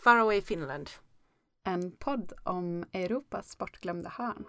Faraway 0.00 0.42
Finland. 0.42 0.90
En 1.64 1.90
podd 1.90 2.32
om 2.44 2.84
Europas 2.92 3.58
bortglömda 3.58 4.08
hörn. 4.08 4.44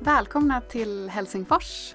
Välkomna 0.00 0.60
till 0.60 1.08
Helsingfors. 1.08 1.94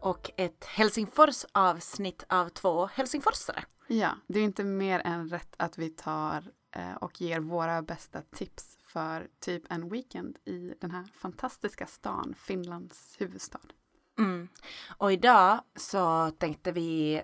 Och 0.00 0.30
ett 0.36 0.64
Helsingfors 0.64 1.44
avsnitt 1.52 2.24
av 2.28 2.48
två 2.48 2.86
helsingforsare. 2.86 3.64
Ja, 3.88 4.10
det 4.26 4.38
är 4.40 4.44
inte 4.44 4.64
mer 4.64 5.00
än 5.04 5.28
rätt 5.28 5.54
att 5.56 5.78
vi 5.78 5.90
tar 5.90 6.44
eh, 6.76 6.94
och 6.94 7.20
ger 7.20 7.40
våra 7.40 7.82
bästa 7.82 8.22
tips 8.22 8.78
för 8.94 9.28
typ 9.40 9.62
en 9.72 9.88
weekend 9.88 10.38
i 10.44 10.74
den 10.80 10.90
här 10.90 11.04
fantastiska 11.04 11.86
stan, 11.86 12.34
Finlands 12.38 13.16
huvudstad. 13.18 13.60
Mm. 14.18 14.48
Och 14.98 15.12
idag 15.12 15.60
så 15.76 16.30
tänkte 16.30 16.72
vi 16.72 17.22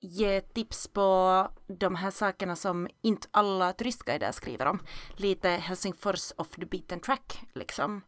ge 0.00 0.40
tips 0.40 0.88
på 0.88 1.48
de 1.66 1.94
här 1.94 2.10
sakerna 2.10 2.56
som 2.56 2.88
inte 3.00 3.28
alla 3.30 3.72
turistguider 3.72 4.32
skriver 4.32 4.66
om. 4.66 4.82
Lite 5.16 5.48
Helsingfors 5.48 6.32
off 6.36 6.50
the 6.50 6.66
beaten 6.66 7.00
track 7.00 7.44
liksom. 7.54 8.02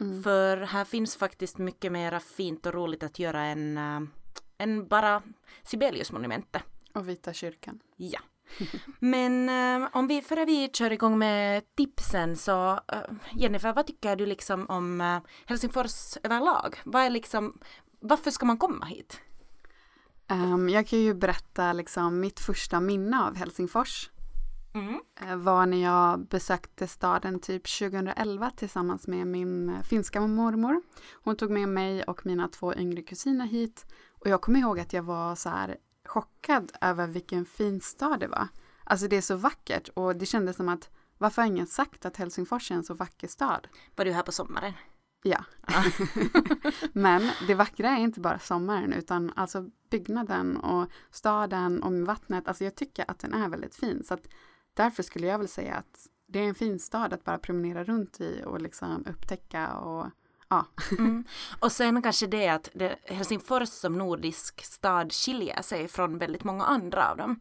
Mm. 0.00 0.22
För 0.22 0.56
här 0.56 0.84
finns 0.84 1.16
faktiskt 1.16 1.58
mycket 1.58 1.92
mer 1.92 2.18
fint 2.18 2.66
och 2.66 2.74
roligt 2.74 3.02
att 3.02 3.18
göra 3.18 3.42
än, 3.42 3.78
äh, 3.78 4.00
än 4.58 4.88
bara 4.88 5.22
Sibeliusmonumentet. 5.62 6.62
Och 6.94 7.08
Vita 7.08 7.32
kyrkan. 7.32 7.80
Ja. 7.96 8.20
Men 8.98 9.48
äh, 9.48 9.88
om 9.92 10.06
vi, 10.06 10.22
före 10.22 10.44
vi 10.44 10.70
kör 10.72 10.92
igång 10.92 11.18
med 11.18 11.74
tipsen 11.76 12.36
så 12.36 12.72
äh, 12.72 12.98
Jennifer, 13.34 13.72
vad 13.72 13.86
tycker 13.86 14.16
du 14.16 14.26
liksom 14.26 14.66
om 14.68 15.00
äh, 15.00 15.18
Helsingfors 15.46 16.16
överlag? 16.22 16.80
Vad 16.84 17.02
är 17.02 17.10
liksom, 17.10 17.58
varför 18.00 18.30
ska 18.30 18.46
man 18.46 18.58
komma 18.58 18.86
hit? 18.86 19.20
Um, 20.30 20.68
jag 20.68 20.86
kan 20.86 20.98
ju 20.98 21.14
berätta 21.14 21.72
liksom 21.72 22.20
mitt 22.20 22.40
första 22.40 22.80
minne 22.80 23.22
av 23.24 23.36
Helsingfors. 23.36 24.10
Mm. 24.74 25.44
var 25.44 25.66
när 25.66 25.82
jag 25.82 26.28
besökte 26.28 26.86
staden 26.86 27.40
typ 27.40 27.78
2011 27.78 28.50
tillsammans 28.56 29.06
med 29.06 29.26
min 29.26 29.82
finska 29.84 30.20
mormor. 30.20 30.82
Hon 31.24 31.36
tog 31.36 31.50
med 31.50 31.68
mig 31.68 32.02
och 32.02 32.26
mina 32.26 32.48
två 32.48 32.74
yngre 32.74 33.02
kusiner 33.02 33.46
hit 33.46 33.86
och 34.20 34.26
jag 34.26 34.40
kommer 34.40 34.60
ihåg 34.60 34.80
att 34.80 34.92
jag 34.92 35.02
var 35.02 35.34
så 35.34 35.48
här 35.48 35.76
chockad 36.08 36.72
över 36.80 37.06
vilken 37.06 37.44
fin 37.44 37.80
stad 37.80 38.20
det 38.20 38.28
var. 38.28 38.48
Alltså 38.84 39.08
det 39.08 39.16
är 39.16 39.20
så 39.20 39.36
vackert 39.36 39.88
och 39.88 40.16
det 40.16 40.26
kändes 40.26 40.56
som 40.56 40.68
att 40.68 40.90
varför 41.18 41.42
har 41.42 41.46
ingen 41.46 41.66
sagt 41.66 42.04
att 42.06 42.16
Helsingfors 42.16 42.70
är 42.70 42.74
en 42.74 42.84
så 42.84 42.94
vacker 42.94 43.28
stad? 43.28 43.68
Var 43.96 44.04
du 44.04 44.12
här 44.12 44.22
på 44.22 44.32
sommaren? 44.32 44.72
Ja. 45.22 45.44
Men 46.92 47.30
det 47.46 47.54
vackra 47.54 47.90
är 47.90 48.00
inte 48.00 48.20
bara 48.20 48.38
sommaren 48.38 48.92
utan 48.92 49.32
alltså 49.36 49.70
byggnaden 49.90 50.56
och 50.56 50.88
staden 51.10 51.82
och 51.82 51.92
vattnet. 51.92 52.48
Alltså 52.48 52.64
jag 52.64 52.74
tycker 52.74 53.10
att 53.10 53.18
den 53.18 53.34
är 53.34 53.48
väldigt 53.48 53.74
fin. 53.74 54.04
Så 54.04 54.14
att 54.14 54.28
därför 54.74 55.02
skulle 55.02 55.26
jag 55.26 55.38
väl 55.38 55.48
säga 55.48 55.74
att 55.74 56.06
det 56.26 56.38
är 56.38 56.48
en 56.48 56.54
fin 56.54 56.78
stad 56.78 57.12
att 57.12 57.24
bara 57.24 57.38
promenera 57.38 57.84
runt 57.84 58.20
i 58.20 58.42
och 58.46 58.60
liksom 58.60 59.06
upptäcka 59.06 59.72
och 59.72 60.06
ja. 60.48 60.66
Mm. 60.98 61.24
Och 61.60 61.72
sen 61.72 62.02
kanske 62.02 62.26
det 62.26 62.48
att 62.48 62.68
det, 62.74 62.96
Helsingfors 63.04 63.68
som 63.68 63.98
nordisk 63.98 64.64
stad 64.64 65.12
skiljer 65.12 65.62
sig 65.62 65.88
från 65.88 66.18
väldigt 66.18 66.44
många 66.44 66.64
andra 66.64 67.10
av 67.10 67.16
dem. 67.16 67.40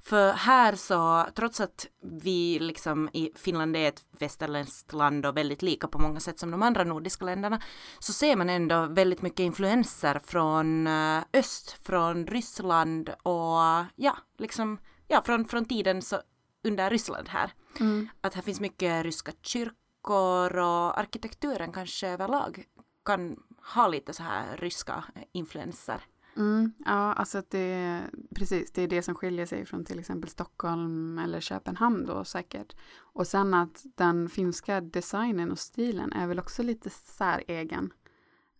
För 0.00 0.32
här 0.32 0.74
så, 0.74 1.26
trots 1.34 1.60
att 1.60 1.86
vi 2.22 2.58
liksom 2.58 3.08
i 3.12 3.32
Finland 3.34 3.76
är 3.76 3.88
ett 3.88 4.04
västerländskt 4.18 4.92
land 4.92 5.26
och 5.26 5.36
väldigt 5.36 5.62
lika 5.62 5.88
på 5.88 5.98
många 5.98 6.20
sätt 6.20 6.38
som 6.38 6.50
de 6.50 6.62
andra 6.62 6.84
nordiska 6.84 7.24
länderna, 7.24 7.60
så 7.98 8.12
ser 8.12 8.36
man 8.36 8.50
ändå 8.50 8.86
väldigt 8.86 9.22
mycket 9.22 9.40
influenser 9.40 10.20
från 10.24 10.86
eh, 10.86 11.22
öst, 11.32 11.78
från 11.82 12.26
Ryssland 12.26 13.08
och 13.08 13.84
ja, 13.96 14.16
liksom, 14.38 14.78
ja, 15.08 15.22
från, 15.22 15.44
från 15.44 15.64
tiden 15.64 16.02
så 16.02 16.20
under 16.64 16.90
Ryssland 16.90 17.28
här. 17.28 17.52
Mm. 17.80 18.08
Att 18.20 18.34
här 18.34 18.42
finns 18.42 18.60
mycket 18.60 19.04
ryska 19.04 19.32
kyrkor 19.42 19.85
och 20.10 20.98
arkitekturen 20.98 21.72
kanske 21.72 22.08
överlag 22.08 22.64
kan 23.04 23.42
ha 23.74 23.88
lite 23.88 24.12
så 24.12 24.22
här 24.22 24.56
ryska 24.56 25.04
influenser. 25.32 26.00
Mm, 26.36 26.72
ja, 26.84 27.12
alltså 27.12 27.42
det, 27.48 28.02
precis, 28.34 28.72
det 28.72 28.82
är 28.82 28.88
det 28.88 29.02
som 29.02 29.14
skiljer 29.14 29.46
sig 29.46 29.66
från 29.66 29.84
till 29.84 29.98
exempel 29.98 30.30
Stockholm 30.30 31.18
eller 31.18 31.40
Köpenhamn 31.40 32.06
då 32.06 32.24
säkert. 32.24 32.76
Och 32.98 33.26
sen 33.26 33.54
att 33.54 33.84
den 33.94 34.28
finska 34.28 34.80
designen 34.80 35.52
och 35.52 35.58
stilen 35.58 36.12
är 36.12 36.26
väl 36.26 36.38
också 36.38 36.62
lite 36.62 36.90
säregen. 36.90 37.92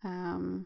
Um. 0.03 0.65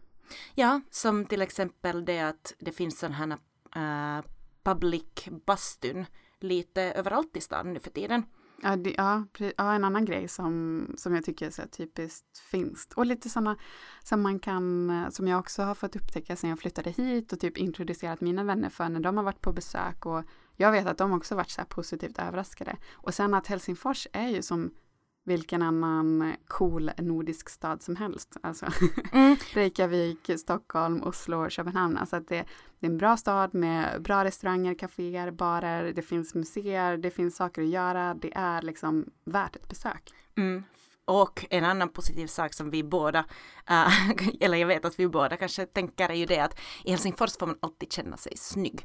Ja, 0.55 0.81
som 0.91 1.27
till 1.27 1.43
exempel 1.43 2.05
det 2.05 2.21
att 2.21 2.55
det 2.59 2.73
finns 2.73 2.99
sådana 2.99 3.39
här 3.75 4.19
uh, 4.19 4.25
public 4.63 5.29
bastun 5.47 6.07
lite 6.41 6.83
överallt 6.83 7.37
i 7.37 7.41
stan 7.41 7.73
nu 7.73 7.81
för 7.81 7.91
tiden. 7.91 8.23
Ja, 8.63 8.77
det, 8.77 8.95
ja, 8.97 9.25
ja, 9.39 9.73
en 9.73 9.85
annan 9.85 10.05
grej 10.05 10.29
som, 10.29 10.87
som 10.97 11.15
jag 11.15 11.25
tycker 11.25 11.47
är 11.47 11.51
så 11.51 11.63
typiskt 11.63 12.39
finskt 12.51 12.93
och 12.93 13.07
lite 13.07 13.31
sådana 13.31 13.57
som 14.05 14.23
man 14.23 14.39
kan, 14.39 14.91
eh, 14.91 15.11
som 15.11 15.29
jag 15.29 15.41
också 15.41 15.63
har 15.63 15.75
fått 15.75 15.97
upptäcka 15.97 16.37
sen 16.37 16.51
jag 16.51 16.59
flyttade 16.59 16.91
hit 16.91 17.33
och 17.33 17.41
typ 17.41 17.59
introducerat 17.59 18.21
mina 18.21 18.45
vänner 18.45 18.69
för 18.69 18.89
när 18.89 19.01
de 19.01 19.17
har 19.17 19.25
varit 19.25 19.41
på 19.41 19.53
besök 19.53 20.07
och 20.07 20.23
jag 20.57 20.73
vet 20.73 20.87
att 20.87 20.99
de 20.99 21.13
också 21.13 21.35
varit 21.35 21.51
så 21.51 21.61
här 21.61 21.69
positivt 21.69 22.19
överraskade. 22.19 22.77
Och 22.93 23.15
sen 23.15 23.35
att 23.35 23.47
Helsingfors 23.47 24.07
är 24.13 24.29
ju 24.29 24.43
som 24.43 24.71
vilken 25.31 25.63
annan 25.63 26.35
cool 26.49 26.91
nordisk 26.99 27.49
stad 27.49 27.83
som 27.83 27.97
helst. 27.97 28.37
Alltså 28.43 28.67
mm. 29.13 29.37
Reykjavik, 29.53 30.31
Stockholm, 30.39 31.03
Oslo, 31.03 31.49
Köpenhamn. 31.49 31.97
Alltså 31.97 32.17
att 32.17 32.29
det, 32.29 32.45
det, 32.81 32.87
är 32.87 32.91
en 32.91 32.99
bra 32.99 33.17
stad 33.17 33.55
med 33.55 34.03
bra 34.03 34.25
restauranger, 34.25 34.75
kaféer, 34.75 35.31
barer, 35.31 35.93
det 35.93 36.03
finns 36.03 36.35
museer, 36.35 36.97
det 36.97 37.11
finns 37.11 37.37
saker 37.37 37.63
att 37.63 37.69
göra. 37.69 38.15
Det 38.15 38.33
är 38.35 38.63
liksom 38.63 39.07
värt 39.25 39.57
ett 39.57 39.69
besök. 39.69 40.11
Mm. 40.37 40.65
Och 41.05 41.47
en 41.51 41.65
annan 41.65 41.89
positiv 41.89 42.27
sak 42.27 42.55
som 42.55 42.71
vi 42.71 42.85
båda, 42.85 43.25
äh, 43.69 44.11
eller 44.41 44.59
jag 44.59 44.67
vet 44.67 44.85
att 44.85 44.99
vi 44.99 45.09
båda 45.09 45.37
kanske 45.37 45.67
tänker 45.67 46.09
är 46.09 46.15
ju 46.15 46.27
det 46.27 46.41
att 46.41 46.59
i 46.85 46.91
Helsingfors 46.91 47.37
får 47.39 47.47
man 47.47 47.59
alltid 47.63 47.93
känna 47.93 48.17
sig 48.17 48.33
snygg 48.37 48.85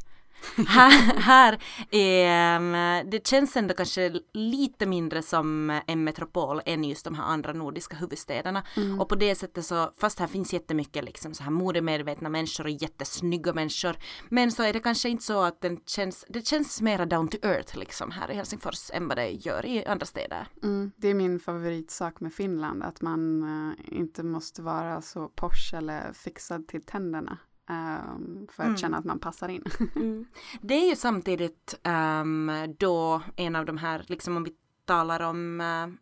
här, 0.68 1.20
här 1.20 1.64
är, 1.92 3.04
det 3.04 3.28
känns 3.28 3.58
ändå 3.58 3.74
kanske 3.74 4.20
lite 4.34 4.86
mindre 4.86 5.22
som 5.22 5.80
en 5.88 6.04
metropol 6.04 6.62
än 6.66 6.84
just 6.84 7.06
de 7.06 7.16
här 7.16 7.24
andra 7.24 7.54
nordiska 7.54 7.96
huvudstäderna. 7.96 8.64
Mm. 8.78 9.00
Och 9.00 9.10
på 9.10 9.16
det 9.16 9.36
sättet 9.36 9.66
så, 9.66 9.92
fast 9.98 10.20
här 10.20 10.28
finns 10.28 10.54
jättemycket 10.54 11.04
liksom 11.04 11.34
så 11.34 11.44
här 11.44 11.52
modemedvetna 11.52 12.30
människor 12.30 12.64
och 12.64 12.70
jättesnygga 12.70 13.54
människor. 13.54 13.96
Men 14.30 14.52
så 14.52 14.64
är 14.64 14.74
det 14.74 14.80
kanske 14.80 15.10
inte 15.10 15.24
så 15.24 15.44
att 15.44 15.62
den 15.62 15.80
känns, 15.86 16.26
det 16.30 16.48
känns 16.48 16.82
mera 16.82 17.06
down 17.06 17.28
to 17.28 17.38
earth 17.42 17.78
liksom 17.78 18.12
här 18.12 18.32
i 18.32 18.36
Helsingfors 18.36 18.92
än 18.94 19.08
vad 19.08 19.18
det 19.18 19.30
gör 19.30 19.66
i 19.66 19.86
andra 19.86 20.06
städer. 20.06 20.48
Mm. 20.64 20.92
Det 20.98 21.08
är 21.08 21.14
min 21.14 21.40
favoritsak 21.40 22.20
med 22.20 22.34
Finland, 22.34 22.84
att 22.84 23.02
man 23.02 23.44
uh, 23.44 23.74
inte 24.00 24.24
måste 24.24 24.62
vara 24.62 25.02
så 25.02 25.28
posh 25.28 25.76
eller 25.76 26.14
fixad 26.14 26.68
till 26.68 26.82
tänderna. 26.82 27.38
Um, 27.70 28.48
för 28.52 28.64
att 28.64 28.68
mm. 28.68 28.78
känna 28.78 28.98
att 28.98 29.06
man 29.06 29.20
passar 29.20 29.50
in. 29.50 29.64
mm. 29.96 30.26
Det 30.62 30.74
är 30.74 30.90
ju 30.90 30.96
samtidigt 30.96 31.80
um, 31.84 32.52
då 32.78 33.22
en 33.36 33.56
av 33.56 33.66
de 33.66 33.78
här, 33.78 34.06
liksom 34.08 34.38
om 34.38 34.44
vi 34.44 34.56
talar 34.86 35.20
om 35.20 35.62
uh, 35.62 35.96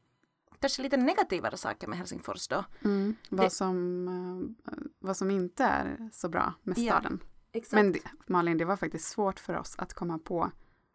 kanske 0.59 0.84
lite 0.84 0.97
negativare 0.97 1.57
saker 1.57 1.88
med 1.88 1.97
Helsingfors 1.97 2.47
då. 2.47 2.66
Mm. 2.81 3.16
Vad, 3.29 3.46
det... 3.46 3.50
som, 3.50 4.07
uh, 4.07 4.74
vad 5.00 5.18
som 5.18 5.31
inte 5.31 5.63
är 5.63 6.09
så 6.13 6.29
bra 6.29 6.53
med 6.63 6.78
staden. 6.78 7.19
Ja, 7.51 7.62
Men 7.72 7.91
det, 7.91 8.00
Malin, 8.28 8.57
det 8.57 8.66
var 8.66 8.78
faktiskt 8.78 9.09
svårt 9.09 9.40
för 9.40 9.57
oss 9.57 9.75
att 9.78 9.94
komma 9.94 10.19
på 10.19 10.51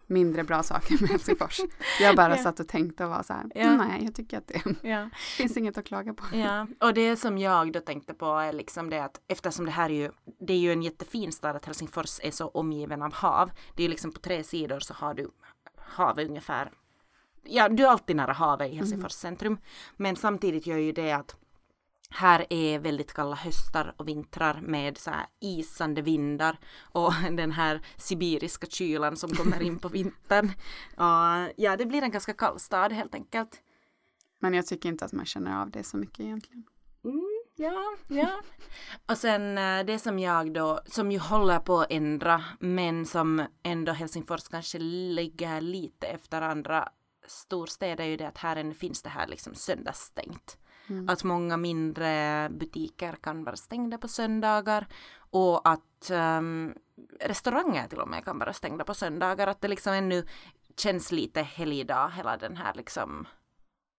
mindre 0.09 0.45
bra 0.45 0.63
saker 0.63 0.97
med 1.01 1.11
Helsingfors. 1.11 1.61
Jag 2.01 2.17
bara 2.17 2.31
ja. 2.37 2.43
satt 2.43 2.61
och 2.61 2.69
tänkte 2.69 3.05
och 3.05 3.11
var 3.11 3.23
så 3.23 3.33
här, 3.33 3.47
ja. 3.55 3.77
nej, 3.77 4.05
jag 4.05 4.15
tycker 4.15 4.39
att 4.39 4.47
det 4.47 4.63
ja. 4.89 5.11
finns 5.37 5.57
inget 5.57 5.79
att 5.79 5.85
klaga 5.85 6.15
på. 6.15 6.25
Ja, 6.37 6.67
och 6.81 6.95
det 6.95 7.17
som 7.17 7.39
jag 7.39 7.73
då 7.73 7.81
tänkte 7.81 8.15
på 8.15 8.27
är 8.27 8.53
liksom 8.53 8.91
det 8.91 9.05
att 9.05 9.21
eftersom 9.29 9.65
det 9.65 9.71
här 9.71 9.91
är 9.91 9.95
ju, 9.95 10.11
det 10.41 10.53
är 10.53 10.59
ju 10.59 10.73
en 10.73 10.83
jättefin 10.83 11.33
stad 11.33 11.57
att 11.57 11.65
Helsingfors 11.65 12.21
är 12.23 12.31
så 12.31 12.49
omgiven 12.49 13.03
av 13.03 13.13
hav. 13.13 13.51
Det 13.75 13.85
är 13.85 13.89
liksom 13.89 14.13
på 14.13 14.21
tre 14.21 14.45
sidor 14.45 14.81
så 14.81 14.95
har 14.95 15.15
du 15.15 15.31
havet 15.77 16.29
ungefär, 16.29 16.71
ja, 17.45 17.69
du 17.69 17.83
är 17.83 17.89
alltid 17.89 18.17
nära 18.17 18.33
havet 18.33 18.73
i 18.73 18.75
Helsingfors 18.75 19.25
mm. 19.25 19.37
centrum. 19.37 19.59
Men 19.97 20.17
samtidigt 20.17 20.67
gör 20.67 20.79
ju 20.79 20.93
det 20.93 21.13
att 21.13 21.37
här 22.11 22.47
är 22.51 22.79
väldigt 22.79 23.13
kalla 23.13 23.37
höstar 23.37 23.95
och 23.97 24.09
vintrar 24.09 24.61
med 24.61 24.99
så 24.99 25.11
isande 25.41 26.03
vindar 26.03 26.59
och 26.81 27.13
den 27.33 27.53
här 27.53 27.81
sibiriska 27.97 28.67
kylan 28.67 29.17
som 29.17 29.31
kommer 29.31 29.63
in 29.63 29.79
på 29.79 29.89
vintern. 29.99 30.53
Och 30.97 31.53
ja, 31.57 31.77
det 31.79 31.87
blir 31.87 32.03
en 32.03 32.11
ganska 32.11 32.33
kall 32.33 32.59
stad 32.59 32.93
helt 32.93 33.15
enkelt. 33.15 33.63
Men 34.41 34.55
jag 34.55 34.67
tycker 34.67 34.89
inte 34.89 35.05
att 35.05 35.13
man 35.13 35.27
känner 35.27 35.63
av 35.63 35.71
det 35.71 35.85
så 35.85 35.97
mycket 35.97 36.21
egentligen. 36.21 36.65
Mm, 37.05 37.43
ja, 37.57 37.97
ja. 38.09 38.41
Och 39.07 39.19
sen 39.19 39.59
eh, 39.59 39.85
det 39.85 39.99
som 39.99 40.19
jag 40.19 40.53
då, 40.53 40.81
som 40.87 41.13
ju 41.13 41.19
håller 41.19 41.59
på 41.59 41.81
att 41.81 41.91
ändra, 41.91 42.45
men 42.61 43.07
som 43.07 43.47
ändå 43.63 43.93
Helsingfors 43.93 44.49
kanske 44.49 44.79
ligger 44.79 45.61
lite 45.61 46.07
efter 46.07 46.43
andra 46.43 46.89
storstäder 47.27 48.05
är 48.05 48.09
ju 48.09 48.17
det 48.17 48.29
att 48.29 48.39
här 48.39 48.73
finns 48.73 49.03
det 49.03 49.09
här 49.09 49.27
liksom 49.27 49.55
söndagsstängt. 49.55 50.59
Mm. 50.89 51.09
Att 51.09 51.25
många 51.25 51.57
mindre 51.57 52.49
butiker 52.51 53.13
kan 53.13 53.45
vara 53.45 53.57
stängda 53.57 53.99
på 53.99 54.09
söndagar 54.09 54.87
och 55.31 55.69
att 55.69 56.11
um, 56.11 56.75
restauranger 57.21 57.89
till 57.89 58.01
och 58.01 58.09
med 58.09 58.25
kan 58.25 58.39
vara 58.39 58.53
stängda 58.53 58.85
på 58.85 58.95
söndagar. 58.95 59.47
Att 59.47 59.61
det 59.61 59.69
liksom 59.69 59.93
ännu 59.93 60.25
känns 60.77 61.13
lite 61.13 61.43
helgdag 61.43 62.09
hela 62.09 62.37
den 62.37 62.57
här 62.57 62.75
liksom, 62.75 63.27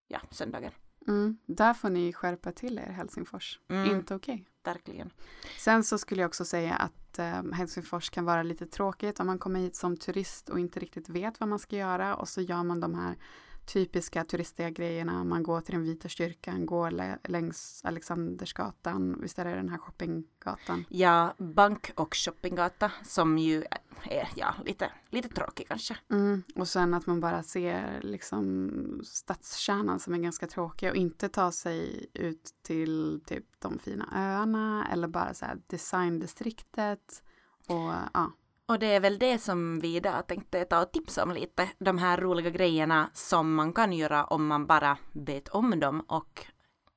ja, 0.08 0.20
söndagen. 0.30 0.72
Mm. 1.08 1.38
Där 1.46 1.74
får 1.74 1.90
ni 1.90 2.12
skärpa 2.12 2.52
till 2.52 2.78
er 2.78 2.90
Helsingfors. 2.92 3.60
Mm. 3.68 3.90
Inte 3.90 4.14
okej. 4.14 4.34
Okay. 4.34 4.44
Verkligen. 4.64 5.10
Sen 5.58 5.84
så 5.84 5.98
skulle 5.98 6.20
jag 6.20 6.28
också 6.28 6.44
säga 6.44 6.74
att 6.74 7.18
eh, 7.18 7.52
Helsingfors 7.52 8.10
kan 8.10 8.24
vara 8.24 8.42
lite 8.42 8.66
tråkigt 8.66 9.20
om 9.20 9.26
man 9.26 9.38
kommer 9.38 9.60
hit 9.60 9.76
som 9.76 9.96
turist 9.96 10.48
och 10.48 10.58
inte 10.58 10.80
riktigt 10.80 11.08
vet 11.08 11.40
vad 11.40 11.48
man 11.48 11.58
ska 11.58 11.76
göra 11.76 12.16
och 12.16 12.28
så 12.28 12.40
gör 12.40 12.62
man 12.62 12.80
de 12.80 12.94
här 12.94 13.16
typiska 13.64 14.24
turistiga 14.24 14.70
grejerna. 14.70 15.24
Man 15.24 15.42
går 15.42 15.60
till 15.60 15.74
den 15.74 15.82
vita 15.82 16.08
kyrkan, 16.08 16.66
går 16.66 17.28
längs 17.28 17.80
Alexandersgatan, 17.84 19.20
visst 19.20 19.38
är 19.38 19.44
det 19.44 19.54
den 19.54 19.68
här 19.68 19.78
shoppinggatan? 19.78 20.84
Ja, 20.88 21.34
bank 21.38 21.92
och 21.94 22.16
shoppinggata 22.16 22.92
som 23.04 23.38
ju 23.38 23.64
är 24.02 24.28
ja, 24.36 24.54
lite, 24.64 24.92
lite 25.10 25.28
tråkig 25.28 25.68
kanske. 25.68 25.96
Mm, 26.10 26.42
och 26.54 26.68
sen 26.68 26.94
att 26.94 27.06
man 27.06 27.20
bara 27.20 27.42
ser 27.42 28.00
liksom 28.02 28.70
stadskärnan 29.04 30.00
som 30.00 30.14
är 30.14 30.18
ganska 30.18 30.46
tråkig 30.46 30.90
och 30.90 30.96
inte 30.96 31.28
ta 31.28 31.52
sig 31.52 32.06
ut 32.14 32.54
till 32.62 33.20
typ 33.26 33.44
de 33.58 33.78
fina 33.78 34.08
öarna 34.14 34.88
eller 34.92 35.08
bara 35.08 35.34
så 35.34 35.44
här 35.44 35.58
designdistriktet 35.66 37.22
och 37.66 37.92
ja. 38.14 38.32
Och 38.70 38.78
det 38.78 38.86
är 38.86 39.00
väl 39.00 39.18
det 39.18 39.38
som 39.38 39.80
vi 39.80 39.96
idag 39.96 40.26
tänkte 40.26 40.64
ta 40.64 40.82
och 40.82 40.92
tipsa 40.92 41.22
om 41.22 41.32
lite. 41.32 41.68
De 41.78 41.98
här 41.98 42.16
roliga 42.16 42.50
grejerna 42.50 43.10
som 43.14 43.54
man 43.54 43.72
kan 43.72 43.92
göra 43.92 44.24
om 44.24 44.46
man 44.46 44.66
bara 44.66 44.98
vet 45.12 45.48
om 45.48 45.80
dem 45.80 46.00
och 46.00 46.46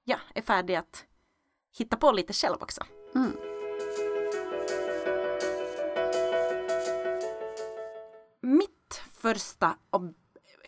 ja, 0.03 0.17
är 0.35 0.41
färdig 0.41 0.75
att 0.75 1.05
hitta 1.77 1.97
på 1.97 2.11
lite 2.11 2.33
själv 2.33 2.55
också. 2.59 2.81
Mm. 3.15 3.31
Mitt 8.41 9.01
första 9.13 9.77
och 9.89 10.01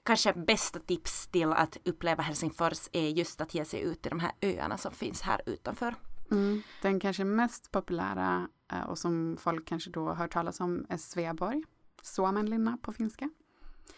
kanske 0.03 0.33
bästa 0.33 0.79
tips 0.79 1.27
till 1.27 1.53
att 1.53 1.77
uppleva 1.85 2.23
Helsingfors 2.23 2.89
är 2.91 3.09
just 3.09 3.41
att 3.41 3.53
ge 3.53 3.65
sig 3.65 3.81
ut 3.81 4.01
till 4.01 4.09
de 4.09 4.19
här 4.19 4.31
öarna 4.41 4.77
som 4.77 4.91
finns 4.91 5.21
här 5.21 5.41
utanför. 5.45 5.95
Mm. 6.31 6.61
Den 6.81 6.99
kanske 6.99 7.23
mest 7.23 7.71
populära 7.71 8.47
eh, 8.71 8.83
och 8.83 8.97
som 8.97 9.37
folk 9.39 9.67
kanske 9.67 9.89
då 9.89 10.13
hört 10.13 10.33
talas 10.33 10.59
om 10.59 10.85
är 10.89 10.97
Sveaborg, 10.97 11.63
Suomenlinna 12.01 12.77
på 12.81 12.93
finska. 12.93 13.29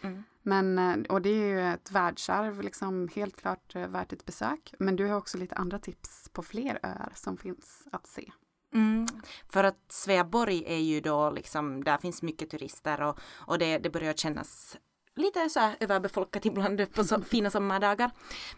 Mm. 0.00 0.22
Men, 0.42 0.78
eh, 0.78 0.96
och 1.08 1.22
det 1.22 1.28
är 1.28 1.46
ju 1.46 1.60
ett 1.60 1.90
världsarv, 1.90 2.62
liksom 2.62 3.08
helt 3.14 3.36
klart 3.36 3.74
eh, 3.74 3.88
värt 3.88 4.12
ett 4.12 4.24
besök. 4.24 4.74
Men 4.78 4.96
du 4.96 5.06
har 5.06 5.16
också 5.16 5.38
lite 5.38 5.54
andra 5.54 5.78
tips 5.78 6.28
på 6.32 6.42
fler 6.42 6.78
öar 6.82 7.12
som 7.14 7.36
finns 7.36 7.86
att 7.92 8.06
se. 8.06 8.32
Mm. 8.74 9.06
För 9.48 9.64
att 9.64 9.92
Sveaborg 9.92 10.64
är 10.66 10.78
ju 10.78 11.00
då 11.00 11.30
liksom, 11.30 11.84
där 11.84 11.98
finns 11.98 12.22
mycket 12.22 12.50
turister 12.50 13.02
och, 13.02 13.18
och 13.34 13.58
det, 13.58 13.78
det 13.78 13.90
börjar 13.90 14.12
kännas 14.12 14.76
lite 15.18 15.48
så 15.48 15.60
här 15.60 15.76
överbefolkat 15.80 16.46
ibland 16.46 16.92
på 16.94 17.04
så 17.04 17.22
fina 17.22 17.50
sommardagar. 17.50 18.10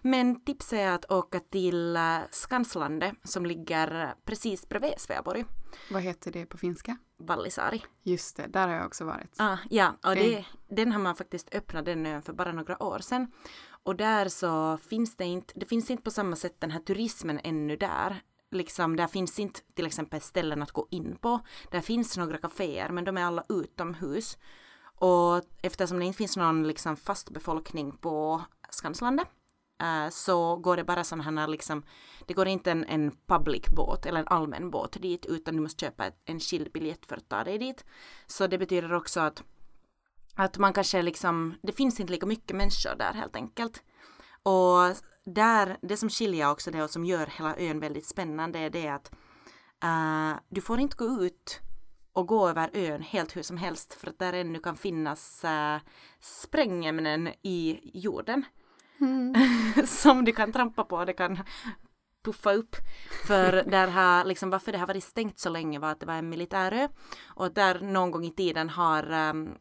Men 0.02 0.44
tipset 0.44 0.78
är 0.78 0.90
att 0.90 1.10
åka 1.10 1.40
till 1.40 1.96
eh, 1.96 2.18
Skanslandet 2.30 3.14
som 3.24 3.46
ligger 3.46 4.14
precis 4.24 4.68
bredvid 4.68 4.94
Sveaborg. 4.98 5.44
Vad 5.90 6.02
heter 6.02 6.32
det 6.32 6.46
på 6.46 6.58
finska? 6.58 6.96
Vallisaari. 7.18 7.82
Just 8.02 8.36
det, 8.36 8.46
där 8.46 8.68
har 8.68 8.74
jag 8.74 8.86
också 8.86 9.04
varit. 9.04 9.34
Ah, 9.38 9.58
ja, 9.70 9.96
och 10.04 10.14
det, 10.14 10.44
den 10.68 10.92
har 10.92 10.98
man 10.98 11.16
faktiskt 11.16 11.54
öppnat 11.54 11.84
den 11.84 12.06
ön 12.06 12.22
för 12.22 12.32
bara 12.32 12.52
några 12.52 12.82
år 12.82 12.98
sedan. 12.98 13.32
Och 13.82 13.96
där 13.96 14.28
så 14.28 14.76
finns 14.76 15.16
det 15.16 15.24
inte, 15.24 15.52
det 15.56 15.66
finns 15.66 15.90
inte 15.90 16.02
på 16.02 16.10
samma 16.10 16.36
sätt 16.36 16.60
den 16.60 16.70
här 16.70 16.80
turismen 16.80 17.40
ännu 17.44 17.76
där. 17.76 18.22
Liksom, 18.50 18.96
där 18.96 19.06
finns 19.06 19.38
inte 19.38 19.60
till 19.74 19.86
exempel 19.86 20.20
ställen 20.20 20.62
att 20.62 20.72
gå 20.72 20.88
in 20.90 21.16
på. 21.20 21.40
Där 21.70 21.80
finns 21.80 22.16
några 22.16 22.38
kaféer 22.38 22.88
men 22.88 23.04
de 23.04 23.16
är 23.16 23.24
alla 23.24 23.44
utomhus. 23.48 24.38
Och 25.00 25.42
eftersom 25.62 25.98
det 25.98 26.04
inte 26.04 26.18
finns 26.18 26.36
någon 26.36 26.68
liksom 26.68 26.96
fast 26.96 27.30
befolkning 27.30 27.96
på 27.96 28.42
Skanslandet 28.70 29.28
uh, 29.82 30.04
eh, 30.04 30.10
så 30.10 30.56
går 30.56 30.76
det 30.76 30.84
bara 30.84 31.04
sådana 31.04 31.40
här 31.40 31.48
liksom, 31.48 31.82
det 32.26 32.34
går 32.34 32.48
inte 32.48 32.70
en, 32.70 32.84
en 32.84 33.16
public 33.26 33.68
båt 33.68 34.06
eller 34.06 34.20
en 34.20 34.28
allmän 34.28 34.70
båt 34.70 35.02
dit 35.02 35.26
utan 35.26 35.56
du 35.56 35.62
måste 35.62 35.86
köpa 35.86 36.10
en 36.24 36.40
skild 36.40 36.72
biljett 36.72 37.06
för 37.06 37.16
att 37.16 37.28
ta 37.28 37.44
dig 37.44 37.58
dit. 37.58 37.84
Så 38.26 38.46
det 38.46 38.58
betyder 38.58 38.94
också 38.94 39.20
att, 39.20 39.42
att 40.34 40.58
man 40.58 40.72
kanske 40.72 41.02
liksom, 41.02 41.54
det 41.62 41.72
finns 41.72 42.00
inte 42.00 42.12
lika 42.12 42.26
mycket 42.26 42.56
människor 42.56 42.96
där 42.98 43.12
helt 43.12 43.36
enkelt. 43.36 43.82
Och 44.42 44.96
där, 45.24 45.76
det 45.82 45.96
som 45.96 46.10
skiljer 46.10 46.50
också 46.50 46.70
det 46.70 46.82
och 46.82 46.90
som 46.90 47.04
gör 47.04 47.26
hela 47.26 47.56
ön 47.56 47.80
väldigt 47.80 48.06
spännande 48.06 48.58
är 48.58 48.70
det 48.70 48.88
att 48.88 49.12
uh, 49.84 50.40
du 50.48 50.60
får 50.60 50.80
inte 50.80 50.96
gå 50.96 51.24
ut 51.24 51.60
och 52.20 52.26
gå 52.26 52.48
över 52.48 52.70
ön 52.72 53.02
helt 53.02 53.36
hur 53.36 53.42
som 53.42 53.56
helst 53.56 53.94
för 53.94 54.08
att 54.08 54.18
där 54.18 54.32
ännu 54.32 54.58
kan 54.58 54.76
finnas 54.76 55.44
äh, 55.44 55.78
sprängämnen 56.20 57.28
i 57.42 57.80
jorden. 57.94 58.44
Mm. 59.00 59.34
som 59.86 60.24
du 60.24 60.32
kan 60.32 60.52
trampa 60.52 60.84
på, 60.84 61.04
det 61.04 61.12
kan 61.12 61.38
puffa 62.22 62.52
upp. 62.52 62.76
För 63.26 63.52
där 63.70 63.86
har, 63.86 64.24
liksom, 64.24 64.50
varför 64.50 64.72
det 64.72 64.78
har 64.78 64.86
varit 64.86 65.04
stängt 65.04 65.38
så 65.38 65.48
länge 65.48 65.78
var 65.78 65.90
att 65.90 66.00
det 66.00 66.06
var 66.06 66.14
en 66.14 66.28
militärö 66.28 66.88
och 67.26 67.52
där 67.52 67.80
någon 67.80 68.10
gång 68.10 68.24
i 68.24 68.30
tiden 68.30 68.70
har 68.70 69.12
um, 69.12 69.54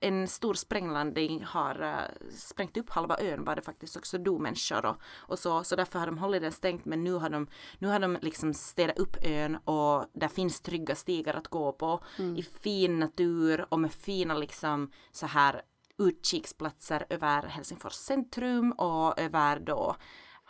en 0.00 0.28
stor 0.28 0.54
spränglandning 0.54 1.44
har 1.44 1.82
uh, 1.82 2.30
sprängt 2.36 2.76
upp 2.76 2.90
halva 2.90 3.18
ön 3.20 3.44
var 3.44 3.56
det 3.56 3.62
faktiskt 3.62 3.96
också 3.96 4.18
dog 4.18 4.40
människor 4.40 4.86
och, 4.86 4.96
och 5.16 5.38
så, 5.38 5.64
så 5.64 5.76
därför 5.76 5.98
har 5.98 6.06
de 6.06 6.18
hållit 6.18 6.42
den 6.42 6.52
stängt 6.52 6.84
men 6.84 7.04
nu 7.04 7.12
har 7.12 7.30
de, 7.30 7.46
nu 7.78 7.88
har 7.88 7.98
de 7.98 8.18
liksom 8.22 8.54
städat 8.54 8.98
upp 8.98 9.16
ön 9.22 9.56
och 9.56 10.06
där 10.14 10.28
finns 10.28 10.60
trygga 10.60 10.94
stigar 10.94 11.34
att 11.34 11.48
gå 11.48 11.72
på 11.72 12.00
mm. 12.18 12.36
i 12.36 12.42
fin 12.42 12.98
natur 12.98 13.66
och 13.68 13.80
med 13.80 13.92
fina 13.92 14.34
liksom 14.34 14.90
så 15.12 15.26
här 15.26 15.62
utkiksplatser 15.98 17.06
över 17.10 17.42
Helsingfors 17.42 17.92
centrum 17.92 18.72
och 18.72 19.20
över 19.20 19.60
då 19.60 19.96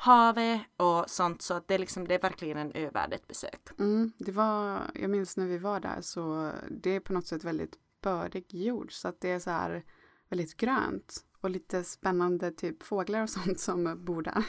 havet 0.01 0.61
och 0.77 1.11
sånt 1.11 1.43
så 1.43 1.55
att 1.55 1.69
det 1.69 1.75
är 1.75 1.79
liksom 1.79 2.09
det 2.09 2.15
är 2.15 2.21
verkligen 2.21 2.59
en 2.59 2.73
övärdigt 2.73 3.29
besök. 3.29 3.61
Mm, 3.79 4.13
det 4.19 4.33
var, 4.33 4.81
jag 4.95 5.11
minns 5.11 5.37
när 5.37 5.47
vi 5.47 5.59
var 5.59 5.81
där 5.81 6.01
så 6.01 6.53
det 6.71 6.91
är 6.91 7.01
på 7.01 7.13
något 7.13 7.27
sätt 7.27 7.45
väldigt 7.45 7.79
bördig 8.03 8.55
jord 8.55 8.93
så 8.93 9.09
att 9.09 9.21
det 9.21 9.31
är 9.31 9.39
så 9.39 9.51
här 9.51 9.85
väldigt 10.29 10.57
grönt 10.57 11.25
och 11.41 11.51
lite 11.51 11.85
spännande 11.85 12.51
typ 12.51 12.83
fåglar 12.83 13.23
och 13.23 13.31
sånt 13.45 13.61
som 13.61 14.05
bor 14.05 14.23
där. 14.23 14.45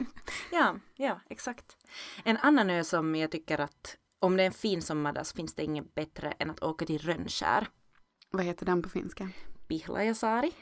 ja, 0.52 0.76
ja, 0.94 1.20
exakt. 1.28 1.76
En 2.24 2.36
annan 2.36 2.70
ö 2.70 2.84
som 2.84 3.14
jag 3.14 3.30
tycker 3.30 3.58
att 3.58 3.96
om 4.18 4.36
det 4.36 4.42
är 4.42 4.46
en 4.46 4.52
fin 4.52 4.82
sommardag 4.82 5.26
så 5.26 5.36
finns 5.36 5.54
det 5.54 5.62
inget 5.62 5.94
bättre 5.94 6.32
än 6.32 6.50
att 6.50 6.62
åka 6.62 6.86
till 6.86 6.98
Rönnskär. 6.98 7.68
Vad 8.30 8.44
heter 8.44 8.66
den 8.66 8.82
på 8.82 8.88
finska? 8.88 9.28
Pihlajasaari. 9.68 10.52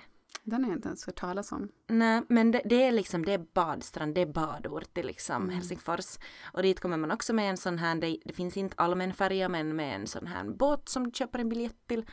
Den 0.45 0.65
har 0.65 0.71
jag 0.71 0.79
inte 0.79 0.89
ens 0.89 1.07
hört 1.07 1.15
talas 1.21 1.53
om. 1.53 1.69
Nej, 1.89 2.23
men 2.29 2.51
det, 2.51 2.63
det, 2.65 2.83
är 2.83 2.93
liksom, 2.93 3.25
det 3.25 3.33
är 3.33 3.47
badstrand, 3.55 4.15
det 4.15 4.21
är 4.21 4.27
badort 4.27 4.99
i 4.99 5.03
liksom 5.03 5.43
Mm. 5.43 5.55
Helsingfors. 5.55 6.19
Och 6.53 6.63
dit 6.63 6.81
kommer 6.81 6.97
man 6.97 7.11
också 7.11 7.33
med 7.33 7.51
en 7.51 7.57
sån 7.57 7.79
här, 7.79 7.95
det, 7.95 8.19
det 8.25 8.33
finns 8.33 8.57
inte 8.57 8.75
allmän 8.79 9.15
färja 9.15 9.49
men 9.49 9.77
med 9.77 9.95
en 9.97 10.07
sån 10.07 10.27
här 10.27 10.45
båt 10.45 10.89
som 10.89 11.05
du 11.05 11.11
köper 11.11 11.39
en 11.39 11.49
biljett 11.49 11.87
till. 11.87 12.07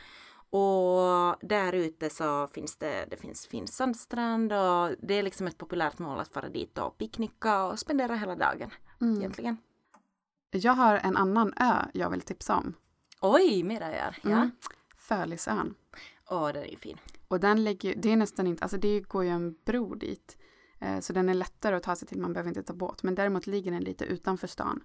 Och 0.52 1.36
där 1.48 1.72
ute 1.72 2.10
så 2.10 2.46
finns 2.46 2.76
det, 2.76 3.06
det 3.10 3.16
finns 3.16 3.46
fin 3.46 3.66
sandstrand 3.66 4.52
och 4.52 4.90
det 5.02 5.14
är 5.14 5.22
liksom 5.22 5.46
ett 5.46 5.58
populärt 5.58 5.98
mål 5.98 6.20
att 6.20 6.32
fara 6.32 6.48
dit 6.48 6.78
och 6.78 6.98
picknicka 6.98 7.64
och 7.64 7.78
spendera 7.78 8.14
hela 8.16 8.36
dagen 8.36 8.70
Mm. 9.00 9.18
egentligen. 9.18 9.56
Jag 10.50 10.72
har 10.72 10.96
en 10.96 11.16
annan 11.16 11.52
ö 11.56 11.74
jag 11.94 12.10
vill 12.10 12.20
tipsa 12.20 12.56
om. 12.56 12.74
Oj, 13.20 13.62
mera 13.62 13.86
öar. 13.86 14.16
Ja. 14.22 14.30
Mm. 14.30 14.50
Fölisön. 14.98 15.74
Åh, 16.30 16.48
den 16.52 16.62
är 16.62 16.68
ju 16.68 16.76
fin. 16.76 16.98
Och 17.30 17.40
den 17.40 17.64
ligger, 17.64 17.94
det 17.96 18.12
är 18.12 18.16
nästan 18.16 18.46
inte, 18.46 18.62
alltså 18.62 18.78
det 18.78 19.00
går 19.00 19.24
ju 19.24 19.30
en 19.30 19.54
bro 19.64 19.94
dit. 19.94 20.38
Eh, 20.80 21.00
så 21.00 21.12
den 21.12 21.28
är 21.28 21.34
lättare 21.34 21.76
att 21.76 21.82
ta 21.82 21.96
sig 21.96 22.08
till, 22.08 22.20
man 22.20 22.32
behöver 22.32 22.48
inte 22.48 22.62
ta 22.62 22.72
båt. 22.72 23.02
Men 23.02 23.14
däremot 23.14 23.46
ligger 23.46 23.70
den 23.70 23.84
lite 23.84 24.04
utanför 24.04 24.46
stan. 24.46 24.80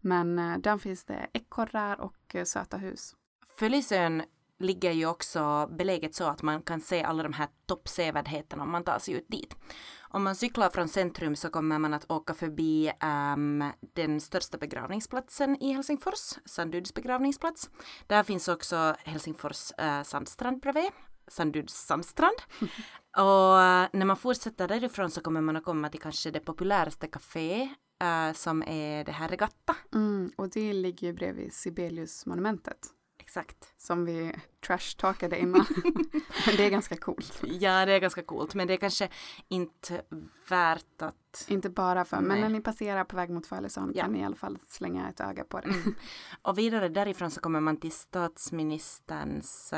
Men 0.00 0.38
eh, 0.38 0.58
där 0.58 0.78
finns 0.78 1.04
det 1.04 1.26
ekorrar 1.32 2.00
och 2.00 2.34
eh, 2.34 2.44
söta 2.44 2.76
hus. 2.76 3.16
Fölisön 3.56 4.22
ligger 4.58 4.92
ju 4.92 5.06
också 5.06 5.70
beläget 5.78 6.14
så 6.14 6.24
att 6.24 6.42
man 6.42 6.62
kan 6.62 6.80
se 6.80 7.02
alla 7.02 7.22
de 7.22 7.32
här 7.32 7.48
toppsevärdheterna 7.66 8.62
om 8.62 8.70
man 8.70 8.84
tar 8.84 8.98
sig 8.98 9.14
ut 9.14 9.28
dit. 9.28 9.56
Om 10.00 10.22
man 10.22 10.34
cyklar 10.34 10.70
från 10.70 10.88
centrum 10.88 11.36
så 11.36 11.50
kommer 11.50 11.78
man 11.78 11.94
att 11.94 12.10
åka 12.10 12.34
förbi 12.34 12.92
um, 13.34 13.64
den 13.94 14.20
största 14.20 14.58
begravningsplatsen 14.58 15.62
i 15.62 15.72
Helsingfors, 15.72 16.38
Sanduds 16.44 16.94
begravningsplats. 16.94 17.70
Där 18.06 18.22
finns 18.22 18.48
också 18.48 18.96
Helsingfors 19.04 19.72
uh, 19.82 20.02
sandstrand 20.02 20.60
bredvid, 20.60 20.90
Sanduds 21.30 21.74
sandstrand. 21.86 22.36
Och 23.16 23.54
uh, 23.54 23.86
när 23.92 24.04
man 24.04 24.16
fortsätter 24.16 24.68
därifrån 24.68 25.10
så 25.10 25.20
kommer 25.20 25.40
man 25.40 25.56
att 25.56 25.64
komma 25.64 25.88
till 25.88 26.00
kanske 26.00 26.30
det 26.30 26.40
populäraste 26.40 27.06
café 27.06 27.62
uh, 28.02 28.32
som 28.34 28.62
är 28.62 29.04
det 29.04 29.12
här 29.12 29.28
Regatta. 29.28 29.76
Mm, 29.94 30.30
och 30.36 30.50
det 30.50 30.72
ligger 30.72 31.06
ju 31.06 31.12
bredvid 31.12 31.52
Sibelius-monumentet. 31.52 32.86
exakt. 33.18 33.74
Som 33.76 34.04
vi 34.04 34.34
trash-talkade 34.66 35.36
innan. 35.36 35.66
men 36.46 36.56
det 36.56 36.66
är 36.66 36.70
ganska 36.70 36.96
coolt. 36.96 37.42
Ja, 37.42 37.86
det 37.86 37.92
är 37.92 37.98
ganska 38.00 38.22
coolt, 38.22 38.54
men 38.54 38.66
det 38.66 38.72
är 38.72 38.76
kanske 38.76 39.08
inte 39.48 40.02
värt 40.48 41.02
att... 41.02 41.44
Inte 41.48 41.70
bara 41.70 42.04
för, 42.04 42.16
men 42.16 42.28
Nej. 42.28 42.40
när 42.40 42.48
ni 42.48 42.60
passerar 42.60 43.04
på 43.04 43.16
väg 43.16 43.30
mot 43.30 43.46
Följesund 43.46 43.92
Ja. 43.96 44.02
kan 44.02 44.12
ni 44.12 44.18
i 44.20 44.24
alla 44.24 44.36
fall 44.36 44.58
slänga 44.68 45.08
ett 45.08 45.20
öga 45.20 45.44
på 45.44 45.60
det. 45.60 45.68
Mm. 45.68 45.94
Och 46.42 46.58
vidare 46.58 46.88
därifrån 46.88 47.30
så 47.30 47.40
kommer 47.40 47.60
man 47.60 47.76
till 47.76 47.92
statsministerns 47.92 49.72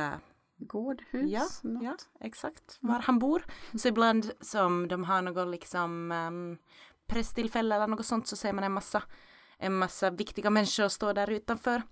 äh, 0.62 0.66
Gårdhus? 0.66 1.30
Ja, 1.30 1.48
något? 1.62 1.82
Ja, 1.82 1.96
exakt. 2.20 2.78
Var 2.80 3.00
han 3.00 3.18
bor. 3.18 3.44
Så 3.74 3.88
ibland 3.88 4.32
som 4.40 4.88
de 4.88 5.04
har 5.04 5.22
något 5.22 5.48
liksom 5.48 6.12
um, 6.12 6.58
presstillfälle 7.06 7.74
eller 7.74 7.86
något 7.86 8.06
sånt 8.06 8.26
så 8.26 8.36
ser 8.36 8.52
man 8.52 8.64
en 8.64 8.72
massa, 8.72 9.02
en 9.58 9.78
massa 9.78 10.10
viktiga 10.10 10.50
människor 10.50 10.88
stå 10.88 11.12
där 11.12 11.30
utanför. 11.30 11.82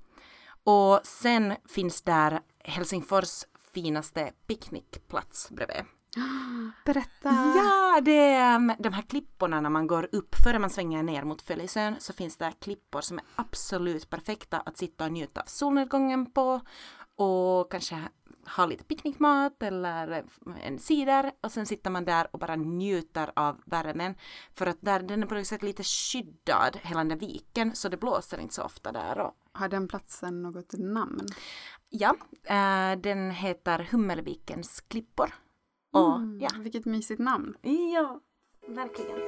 Och 0.65 1.01
sen 1.05 1.55
finns 1.69 2.03
där 2.03 2.41
Helsingfors 2.59 3.45
finaste 3.75 4.33
picknickplats 4.47 5.51
bredvid. 5.51 5.85
Berätta! 6.85 7.29
Ja, 7.57 8.01
det 8.03 8.35
är 8.35 8.57
um, 8.57 8.73
de 8.79 8.93
här 8.93 9.03
klipporna 9.03 9.61
när 9.61 9.71
man 9.71 9.87
går 9.87 10.09
upp, 10.13 10.35
före 10.45 10.59
man 10.59 10.71
svänger 10.71 11.03
ner 11.03 11.25
mot 11.25 11.43
Följesön 11.43 11.97
så 11.99 12.13
finns 12.13 12.37
det 12.37 12.53
klippor 12.61 13.01
som 13.01 13.19
är 13.19 13.25
absolut 13.37 14.11
perfekta 14.11 14.61
att 14.61 14.77
sitta 14.77 15.05
och 15.05 15.13
njuta 15.13 15.41
av 15.41 15.47
solnedgången 15.47 16.33
på 16.33 16.61
och 17.21 17.71
kanske 17.71 18.09
ha 18.57 18.67
lite 18.67 18.85
picknickmat 18.85 19.63
eller 19.63 20.25
en 20.63 20.79
cider 20.79 21.33
och 21.41 21.53
sen 21.53 21.67
sitter 21.67 21.91
man 21.91 22.05
där 22.05 22.27
och 22.33 22.39
bara 22.39 22.57
njuter 22.57 23.31
av 23.37 23.61
värmen 23.67 24.15
för 24.55 24.67
att 24.67 24.77
där 24.81 25.01
den 25.01 25.23
är 25.23 25.27
på 25.27 25.35
något 25.35 25.47
sätt 25.47 25.63
lite 25.63 25.83
skyddad 25.83 26.79
hela 26.83 27.01
den 27.01 27.09
där 27.09 27.17
viken 27.17 27.75
så 27.75 27.89
det 27.89 27.97
blåser 27.97 28.41
inte 28.41 28.55
så 28.55 28.63
ofta 28.63 28.93
där 28.93 29.19
och 29.19 29.33
Har 29.53 29.69
den 29.69 29.89
platsen 29.89 30.43
något 30.43 30.73
namn? 30.79 31.27
ja, 31.89 32.17
eh, 32.45 32.99
den 33.01 33.31
heter 33.31 33.89
Hummelvikens 33.91 34.81
klippor. 34.81 35.35
Och 35.93 36.17
Mm, 36.17 36.41
ja, 36.41 36.51
Vilket 36.59 36.85
mysigt 36.85 37.21
namn. 37.21 37.55
Ja, 37.95 38.21
verkligen. 38.69 39.19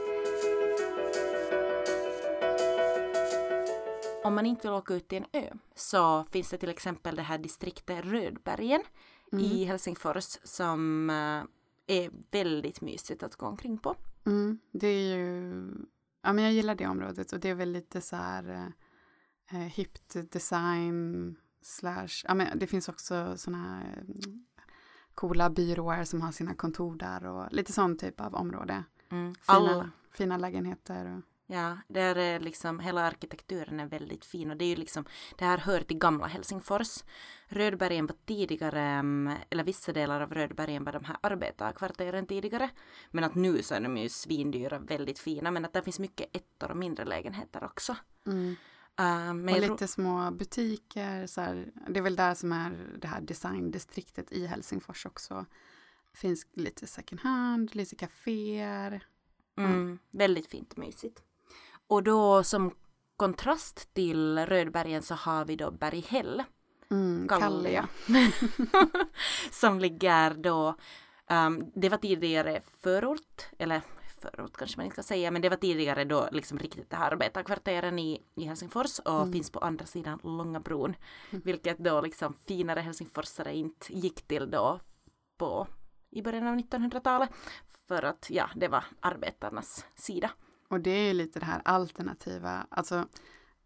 Om 4.24 4.34
man 4.34 4.46
inte 4.46 4.68
vill 4.68 4.74
åka 4.74 4.94
ut 4.94 5.08
till 5.08 5.18
en 5.18 5.42
ö 5.42 5.52
så 5.74 6.24
finns 6.24 6.50
det 6.50 6.58
till 6.58 6.68
exempel 6.68 7.16
det 7.16 7.22
här 7.22 7.38
distriktet 7.38 8.04
Rödbergen 8.04 8.82
i 9.32 9.64
Helsingfors 9.64 10.38
som 10.42 11.10
eh, 11.10 11.96
är 11.96 12.10
väldigt 12.30 12.80
mysigt 12.80 13.22
att 13.22 13.36
gå 13.36 13.46
omkring 13.46 13.78
på. 13.78 13.96
Mm, 14.26 14.58
det 14.72 14.86
är 14.86 15.16
ju, 15.16 15.52
ja 16.22 16.32
men 16.32 16.44
jag 16.44 16.52
gillar 16.52 16.74
det 16.74 16.86
området 16.86 17.32
och 17.32 17.40
det 17.40 17.48
är 17.48 17.54
väl 17.54 17.72
lite 17.72 18.00
så 18.00 18.16
här 18.16 18.72
eh, 19.50 19.58
hippt 19.58 20.16
design 20.32 21.36
slash, 21.62 22.24
ja 22.24 22.34
men 22.34 22.58
det 22.58 22.66
finns 22.66 22.88
också 22.88 23.36
sådana 23.36 23.64
här 23.64 23.98
mm, 23.98 24.44
coola 25.14 25.50
byråer 25.50 26.04
som 26.04 26.20
har 26.20 26.32
sina 26.32 26.54
kontor 26.54 26.96
där 26.96 27.26
och 27.26 27.52
lite 27.52 27.72
sån 27.72 27.98
typ 27.98 28.20
av 28.20 28.34
område. 28.34 28.84
Mm. 29.10 29.34
Fina, 29.34 29.58
All, 29.58 29.88
fina 30.12 30.36
lägenheter. 30.36 31.16
Och, 31.16 31.22
ja, 31.52 31.78
där 31.88 32.16
är 32.16 32.40
liksom 32.40 32.80
hela 32.80 33.02
arkitekturen 33.02 33.80
är 33.80 33.86
väldigt 33.86 34.24
fin 34.24 34.50
och 34.50 34.56
det 34.56 34.64
är 34.64 34.68
ju 34.68 34.76
liksom, 34.76 35.04
det 35.38 35.44
här 35.44 35.58
hör 35.58 35.80
till 35.80 35.98
gamla 35.98 36.26
Helsingfors. 36.26 37.04
Rödbergen 37.46 38.06
var 38.06 38.16
tidigare, 38.26 38.80
mm, 38.80 39.36
eller 39.50 39.64
vissa 39.64 39.92
delar 39.92 40.20
av 40.20 40.34
Rödbergen 40.34 40.84
var 40.84 40.92
de 40.92 41.04
här 41.04 41.16
arbetarkvarteren 41.20 42.26
tidigare. 42.26 42.70
Men 43.10 43.24
att 43.24 43.34
nu 43.34 43.62
så 43.62 43.74
är 43.74 43.80
de 43.80 43.96
ju 43.96 44.08
svindyra, 44.08 44.78
väldigt 44.78 45.18
fina, 45.18 45.50
men 45.50 45.64
att 45.64 45.72
där 45.72 45.82
finns 45.82 45.98
mycket 45.98 46.36
ettor 46.36 46.70
och 46.70 46.76
mindre 46.76 47.04
lägenheter 47.04 47.64
också. 47.64 47.96
mm. 48.26 48.56
Uh, 49.00 49.54
och 49.54 49.60
lite 49.60 49.88
små 49.88 50.30
butiker. 50.30 51.26
Så 51.26 51.40
här, 51.40 51.72
det 51.88 51.98
är 51.98 52.02
väl 52.02 52.16
där 52.16 52.34
som 52.34 52.52
är 52.52 52.98
det 52.98 53.08
här 53.08 53.20
designdistriktet 53.20 54.32
i 54.32 54.46
Helsingfors 54.46 55.06
också. 55.06 55.46
finns 56.14 56.46
lite 56.52 56.86
second 56.86 57.20
hand, 57.20 57.74
lite 57.74 57.96
kaféer. 57.96 59.06
Mm, 59.56 59.98
väldigt 60.10 60.46
fint 60.46 60.76
mysigt. 60.76 61.22
Och 61.92 62.02
då 62.02 62.44
som 62.44 62.74
kontrast 63.16 63.94
till 63.94 64.38
Rödbergen 64.38 65.02
så 65.02 65.14
har 65.14 65.44
vi 65.44 65.56
då 65.56 65.70
Berghäll. 65.70 66.42
Mm. 66.90 67.28
Kallio. 67.28 67.82
som 69.50 69.80
ligger 69.80 70.34
då, 70.34 70.74
ehm, 71.26 71.70
det 71.74 71.88
var 71.88 71.98
tidigare 71.98 72.62
förort, 72.80 73.46
eller 73.58 73.82
förort 74.20 74.56
kanske 74.56 74.76
man 74.76 74.84
inte 74.84 74.94
ska 74.94 75.02
säga, 75.02 75.30
men 75.30 75.42
det 75.42 75.48
var 75.48 75.56
tidigare 75.56 76.04
då 76.04 76.28
liksom 76.32 76.58
riktigt 76.58 76.90
det 76.90 76.96
här 76.96 77.10
arbetarkvarteren 77.10 77.98
i, 77.98 78.22
i 78.34 78.44
Helsingfors 78.44 78.98
och 78.98 79.20
Mm. 79.20 79.32
finns 79.32 79.50
på 79.50 79.58
andra 79.58 79.86
sidan 79.86 80.18
Långa 80.22 80.60
bron. 80.60 80.94
Vilket 81.30 81.78
då 81.78 82.00
liksom 82.00 82.34
finare 82.46 82.80
helsingforsare 82.80 83.56
inte 83.56 83.92
gick 83.94 84.22
till 84.22 84.50
då 84.50 84.80
på 85.38 85.66
i 86.10 86.22
början 86.22 86.46
av 86.46 86.56
1900-talet. 86.56 87.30
För 87.88 88.02
att 88.02 88.30
ja, 88.30 88.50
det 88.56 88.68
var 88.68 88.84
arbetarnas 89.00 89.86
sida. 89.94 90.30
Och 90.72 90.80
det 90.80 90.90
är 90.90 91.06
ju 91.06 91.12
lite 91.12 91.40
det 91.40 91.46
här 91.46 91.62
alternativa, 91.64 92.66
alltså 92.70 93.06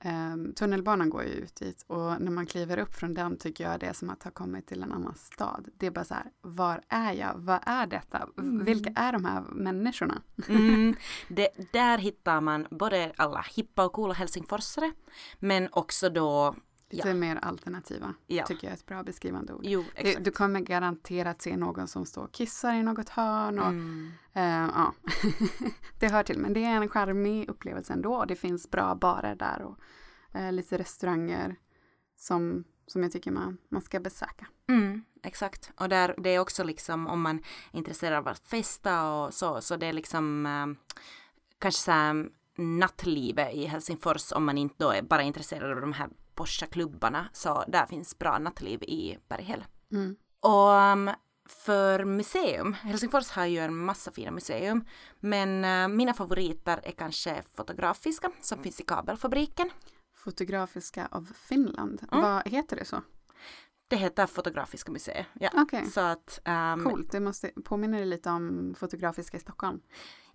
ehm, 0.00 0.52
tunnelbanan 0.54 1.10
går 1.10 1.22
ju 1.22 1.30
ut 1.30 1.56
dit 1.56 1.84
och 1.86 2.20
när 2.20 2.30
man 2.30 2.46
kliver 2.46 2.78
upp 2.78 2.94
från 2.94 3.14
den 3.14 3.36
tycker 3.36 3.64
jag 3.64 3.80
det 3.80 3.86
är 3.86 3.92
som 3.92 4.10
att 4.10 4.22
ha 4.22 4.30
kommit 4.30 4.66
till 4.66 4.82
en 4.82 4.92
annan 4.92 5.14
stad. 5.14 5.68
Det 5.76 5.86
är 5.86 5.90
bara 5.90 6.04
så 6.04 6.14
här, 6.14 6.24
var 6.40 6.80
är 6.88 7.12
jag? 7.12 7.32
Vad 7.36 7.60
är 7.66 7.86
detta? 7.86 8.28
Mm. 8.38 8.64
Vilka 8.64 8.90
är 8.96 9.12
de 9.12 9.24
här 9.24 9.40
människorna? 9.40 10.22
Mm, 10.48 10.94
det, 11.28 11.48
där 11.72 11.98
hittar 11.98 12.40
man 12.40 12.66
både 12.70 13.12
alla 13.16 13.44
hippa 13.56 13.84
och 13.84 13.92
coola 13.92 14.14
helsingforsare 14.14 14.92
men 15.38 15.68
också 15.72 16.08
då, 16.08 16.54
Lite 16.90 17.14
mer 17.14 17.36
alternativa, 17.36 18.14
ja, 18.26 18.46
tycker 18.46 18.66
jag 18.66 18.72
är 18.72 18.76
ett 18.76 18.86
bra 18.86 19.02
beskrivande 19.02 19.52
ord. 19.54 19.60
jo 19.64 19.84
exakt. 19.94 20.24
du 20.24 20.30
kommer 20.30 20.60
garanterat 20.60 21.42
se 21.42 21.56
någon 21.56 21.88
som 21.88 22.06
står 22.06 22.24
och 22.24 22.32
kissar 22.32 22.74
i 22.74 22.82
något 22.82 23.08
hörn 23.08 23.58
och 23.58 23.66
Mm. 23.66 24.12
Eh, 24.32 24.70
ja, 24.74 24.94
det 25.98 26.08
hör 26.08 26.22
till. 26.22 26.38
Men 26.38 26.52
det 26.52 26.64
är 26.64 26.76
en 26.76 26.88
charmig 26.88 27.48
upplevelse 27.48 27.92
ändå. 27.92 28.24
Det 28.24 28.36
finns 28.36 28.70
bra 28.70 28.94
barer 28.94 29.34
där 29.34 29.62
och 29.62 29.78
eh, 30.38 30.52
lite 30.52 30.78
restauranger 30.78 31.56
som, 32.16 32.64
som 32.86 33.02
jag 33.02 33.12
tycker 33.12 33.30
man, 33.30 33.58
man 33.68 33.82
ska 33.82 34.00
besöka. 34.00 34.46
Mm, 34.68 35.04
exakt. 35.22 35.70
Och 35.76 35.88
där, 35.88 36.14
det 36.18 36.30
är 36.30 36.38
också 36.38 36.64
liksom 36.64 37.06
om 37.06 37.22
man 37.22 37.36
är 37.72 37.78
intresserad 37.78 38.18
av 38.18 38.28
att 38.28 38.46
festa 38.46 39.12
och 39.12 39.34
så, 39.34 39.60
så 39.60 39.76
det 39.76 39.86
är 39.86 39.92
liksom 39.92 40.46
eh, 40.46 40.94
kanske 41.58 41.80
så 41.82 41.90
här 41.90 42.28
nattlivet 42.56 43.54
i 43.54 43.66
Helsingfors 43.66 44.32
om 44.32 44.44
man 44.44 44.58
inte 44.58 44.74
då 44.78 44.90
är 44.90 45.02
bara 45.02 45.22
intresserad 45.22 45.72
av 45.72 45.80
de 45.80 45.92
här 45.92 46.08
Porsche-klubbarna 46.36 47.28
så 47.32 47.64
där 47.68 47.86
finns 47.86 48.18
bra 48.18 48.38
nattliv 48.38 48.82
i 48.82 49.18
Berghäll. 49.28 49.64
Mm. 49.92 50.16
Och 50.40 50.70
um, 50.70 51.10
för 51.48 52.04
museum, 52.04 52.72
Helsingfors 52.72 53.30
har 53.30 53.44
ju 53.44 53.58
en 53.58 53.76
massa 53.76 54.10
fina 54.10 54.30
museum, 54.30 54.84
men 55.20 55.64
eh, 55.64 55.88
mina 55.88 56.14
favoriter 56.14 56.80
är 56.82 56.92
kanske 56.92 57.42
fotografiska 57.54 58.30
som 58.40 58.62
finns 58.62 58.80
i 58.80 58.84
kabelfabriken. 58.84 59.70
Fotografiska 60.14 61.08
av 61.10 61.32
Finland. 61.48 62.06
Mm. 62.12 62.22
Vad 62.22 62.48
heter 62.48 62.76
det 62.76 62.84
så? 62.84 63.02
Det 63.88 63.96
heter 63.96 64.26
Fotografiska 64.26 64.92
museet. 64.92 65.26
Ja. 65.40 65.66
Så 65.92 66.00
att, 66.00 66.40
ehm, 66.44 66.84
coolt. 66.84 67.12
Det 67.12 67.20
måste 67.20 67.50
påminna 67.64 67.98
lite 67.98 68.30
om 68.30 68.74
Fotografiska 68.78 69.36
i 69.36 69.40
Stockholm. 69.40 69.80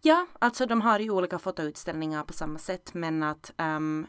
Ja, 0.01 0.27
alltså 0.39 0.65
de 0.65 0.81
har 0.81 0.99
ju 0.99 1.11
olika 1.11 1.39
fotoutställningar 1.39 2.23
på 2.23 2.33
samma 2.33 2.59
sätt 2.59 2.93
men 2.93 3.23
att 3.23 3.53
ehm, 3.57 4.07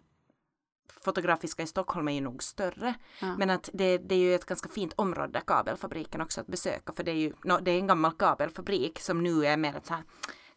Fotografiska 1.04 1.62
i 1.62 1.66
Stockholm 1.66 2.08
är 2.08 2.12
ju 2.12 2.20
nog 2.20 2.42
större. 2.42 2.94
Ja. 3.20 3.36
Men 3.38 3.50
att 3.50 3.70
det, 3.72 3.98
det 3.98 4.14
är 4.14 4.18
ju 4.18 4.34
ett 4.34 4.44
ganska 4.46 4.68
fint 4.68 4.92
område, 4.96 5.40
kabelfabriken 5.46 6.20
också 6.20 6.40
att 6.40 6.46
besöka 6.46 6.92
för 6.92 7.02
det 7.04 7.10
är 7.10 7.14
ju 7.16 7.32
no, 7.44 7.58
det 7.62 7.70
är 7.70 7.78
en 7.78 7.86
gammal 7.86 8.12
kabelfabrik 8.12 8.98
som 9.00 9.22
nu 9.22 9.46
är 9.46 9.56
mer 9.56 9.76
ett 9.76 9.86
så 9.86 9.94
här 9.94 10.04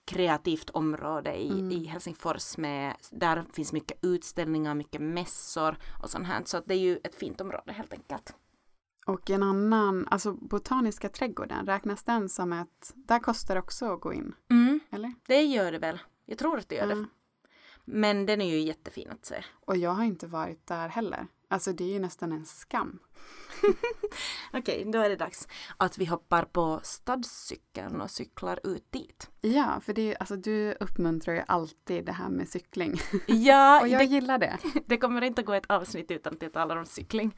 kreativt 0.06 0.70
område 0.70 1.36
i, 1.36 1.50
Mm. 1.52 1.72
i 1.72 1.86
Helsingfors 1.86 2.58
med, 2.58 2.94
där 3.12 3.46
finns 3.54 3.74
mycket 3.74 4.00
utställningar, 4.02 4.76
mycket 4.76 5.02
mässor 5.02 5.78
och 6.04 6.10
sånt 6.10 6.28
här. 6.28 6.42
Så 6.46 6.60
det 6.66 6.74
är 6.74 6.78
ju 6.80 6.98
ett 7.04 7.16
fint 7.16 7.42
område 7.42 7.72
helt 7.72 7.94
enkelt. 7.94 8.36
Och 9.08 9.30
en 9.30 9.44
annan, 9.44 10.08
alltså 10.12 10.34
Botaniska 10.34 11.10
trädgården, 11.10 11.66
räknas 11.66 12.04
den 12.04 12.30
som 12.30 12.54
ett, 12.54 12.92
där 12.96 13.20
kostar 13.20 13.56
det 13.56 13.60
också 13.62 13.94
att 13.94 14.02
gå 14.02 14.14
in, 14.14 14.36
Mm, 14.52 14.80
eller? 14.92 15.14
det 15.28 15.42
gör 15.42 15.72
det 15.72 15.80
väl. 15.80 16.00
Jag 16.26 16.38
tror 16.38 16.58
att 16.60 16.70
det 16.70 16.76
gör 16.76 16.88
Ja. 16.90 16.96
det. 16.96 17.06
Men 17.86 18.26
den 18.26 18.42
är 18.42 18.50
ju 18.50 18.60
jättefin 18.60 19.10
att 19.10 19.26
se. 19.26 19.44
Och 19.66 19.78
jag 19.78 19.92
har 19.92 20.04
inte 20.04 20.28
varit 20.28 20.68
där 20.68 20.88
heller. 20.90 21.28
Alltså 21.48 21.74
det 21.74 21.84
är 21.84 21.94
ju 21.94 22.00
nästan 22.00 22.32
en 22.32 22.46
skam. 22.46 23.00
Okej, 24.54 24.84
då 24.86 25.00
är 25.00 25.10
det 25.10 25.16
dags 25.16 25.48
att 25.78 25.98
vi 25.98 26.06
hoppar 26.06 26.44
på 26.44 26.80
stadscykeln 26.84 28.02
och 28.02 28.12
cyklar 28.12 28.60
ut 28.64 28.92
dit. 28.92 29.30
Ja, 29.42 29.82
för 29.86 29.94
det 29.94 30.12
är, 30.12 30.18
alltså 30.20 30.36
du 30.36 30.74
uppmuntrar 30.80 31.34
ju 31.34 31.44
alltid 31.48 32.06
det 32.06 32.12
här 32.12 32.30
med 32.30 32.50
cykling. 32.50 33.00
Ja, 33.28 33.82
Och 33.82 33.88
jag 33.88 34.02
det, 34.02 34.06
gillar 34.06 34.38
det. 34.38 34.58
det 34.86 34.98
kommer 34.98 35.22
inte 35.22 35.44
gå 35.44 35.54
ett 35.54 35.72
avsnitt 35.72 36.12
utan 36.12 36.34
att 36.34 36.42
jag 36.42 36.54
talar 36.54 36.78
om 36.78 36.86
cykling. 36.86 37.38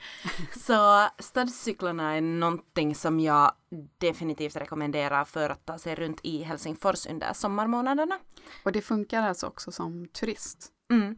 Så 0.55 1.07
stadscyklarna 1.19 2.15
är 2.15 2.21
någonting 2.21 2.95
som 2.95 3.19
jag 3.19 3.51
definitivt 3.97 4.55
rekommenderar 4.55 5.25
för 5.25 5.49
att 5.49 5.65
ta 5.65 5.77
sig 5.77 5.95
runt 5.95 6.19
i 6.23 6.43
Helsingfors 6.43 7.05
under 7.05 7.33
sommarmånaderna. 7.33 8.19
Och 8.63 8.71
det 8.71 8.81
funkar 8.81 9.21
alltså 9.21 9.47
också 9.47 9.71
som 9.71 10.07
turist. 10.07 10.71
Mm. 10.91 11.17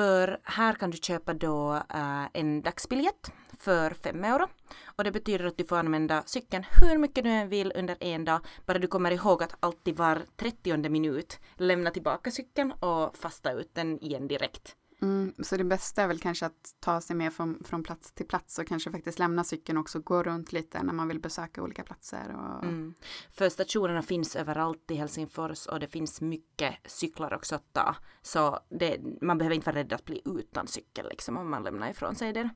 För 0.00 0.40
här 0.44 0.74
kan 0.74 0.90
du 0.90 0.96
köpa 0.96 1.34
då 1.34 1.74
eh, 1.74 2.24
en 2.32 2.62
dagsbiljett 2.62 3.32
för 3.58 3.90
5 3.90 4.24
euro. 4.24 4.46
Och 4.84 5.04
det 5.04 5.10
betyder 5.10 5.44
att 5.44 5.56
du 5.56 5.64
får 5.64 5.76
använda 5.76 6.22
cykeln 6.26 6.64
hur 6.82 6.98
mycket 6.98 7.24
du 7.24 7.30
än 7.30 7.48
vill 7.48 7.72
under 7.74 7.96
en 8.00 8.24
dag, 8.24 8.40
bara 8.66 8.78
du 8.78 8.86
kommer 8.86 9.10
ihåg 9.10 9.42
att 9.42 9.56
alltid 9.60 9.96
var 9.96 10.22
30 10.36 10.88
minut 10.88 11.38
lämna 11.56 11.90
tillbaka 11.90 12.30
cykeln 12.30 12.72
och 12.72 13.16
fasta 13.16 13.52
ut 13.52 13.74
den 13.74 14.04
igen 14.04 14.28
direkt. 14.28 14.76
Mm, 15.02 15.34
så 15.38 15.56
det 15.56 15.64
bästa 15.64 16.02
är 16.02 16.06
väl 16.06 16.18
kanske 16.18 16.46
att 16.46 16.74
ta 16.80 17.00
sig 17.00 17.16
med 17.16 17.32
från, 17.32 17.64
från 17.64 17.82
plats 17.82 18.12
till 18.12 18.26
plats 18.26 18.58
och 18.58 18.66
kanske 18.66 18.90
faktiskt 18.90 19.18
lämna 19.18 19.44
cykeln 19.44 19.78
också, 19.78 20.00
gå 20.00 20.22
runt 20.22 20.52
lite 20.52 20.82
när 20.82 20.92
man 20.92 21.08
vill 21.08 21.20
besöka 21.20 21.62
olika 21.62 21.82
platser. 21.82 22.36
Och... 22.36 22.64
Mm. 22.64 22.94
För 23.30 23.48
stationerna 23.48 24.02
finns 24.02 24.36
överallt 24.36 24.90
i 24.90 24.94
Helsingfors 24.94 25.66
och 25.66 25.80
det 25.80 25.88
finns 25.88 26.20
mycket 26.20 26.74
cyklar 26.84 27.34
också 27.34 27.54
att 27.54 27.72
ta. 27.72 27.96
Så 28.22 28.58
det, 28.68 29.00
man 29.20 29.38
behöver 29.38 29.54
inte 29.54 29.66
vara 29.66 29.78
rädd 29.78 29.92
att 29.92 30.04
bli 30.04 30.22
utan 30.24 30.66
cykel 30.66 31.08
liksom 31.08 31.36
om 31.36 31.50
man 31.50 31.62
lämnar 31.62 31.90
ifrån 31.90 32.14
sig 32.14 32.32
den. 32.32 32.48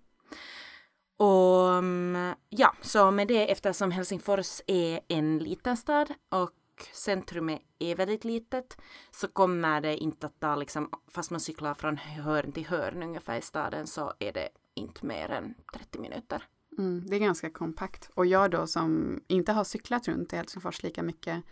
Och 1.16 1.74
mm, 1.74 2.34
ja, 2.48 2.74
så 2.80 3.10
med 3.10 3.28
det 3.28 3.50
eftersom 3.52 3.90
Helsingfors 3.90 4.60
är 4.66 5.00
en 5.08 5.38
liten 5.38 5.76
stad 5.76 6.14
och 6.28 6.50
centrumet 6.92 7.62
är 7.78 7.96
väldigt 7.96 8.24
litet 8.24 8.76
så 9.10 9.28
kommer 9.28 9.80
det 9.80 9.96
inte 9.96 10.26
att 10.26 10.40
ta 10.40 10.56
liksom, 10.56 10.90
fast 11.08 11.30
man 11.30 11.40
cyklar 11.40 11.74
från 11.74 11.96
hörn 11.96 12.52
till 12.52 12.66
hörn 12.66 13.02
ungefär 13.02 13.38
i 13.38 13.42
staden 13.42 13.86
så 13.86 14.12
är 14.18 14.32
det 14.32 14.48
inte 14.74 15.06
mer 15.06 15.30
än 15.30 15.54
30 15.74 15.98
minuter. 15.98 16.42
Mm, 16.78 17.06
det 17.06 17.16
är 17.16 17.20
ganska 17.20 17.50
kompakt. 17.50 18.10
Och 18.14 18.26
jag 18.26 18.50
då 18.50 18.66
som 18.66 19.20
inte 19.26 19.52
har 19.52 19.64
cyklat 19.64 20.08
runt 20.08 20.32
i 20.32 20.36
Helsingfors 20.36 20.82
lika 20.82 21.02
mycket 21.02 21.44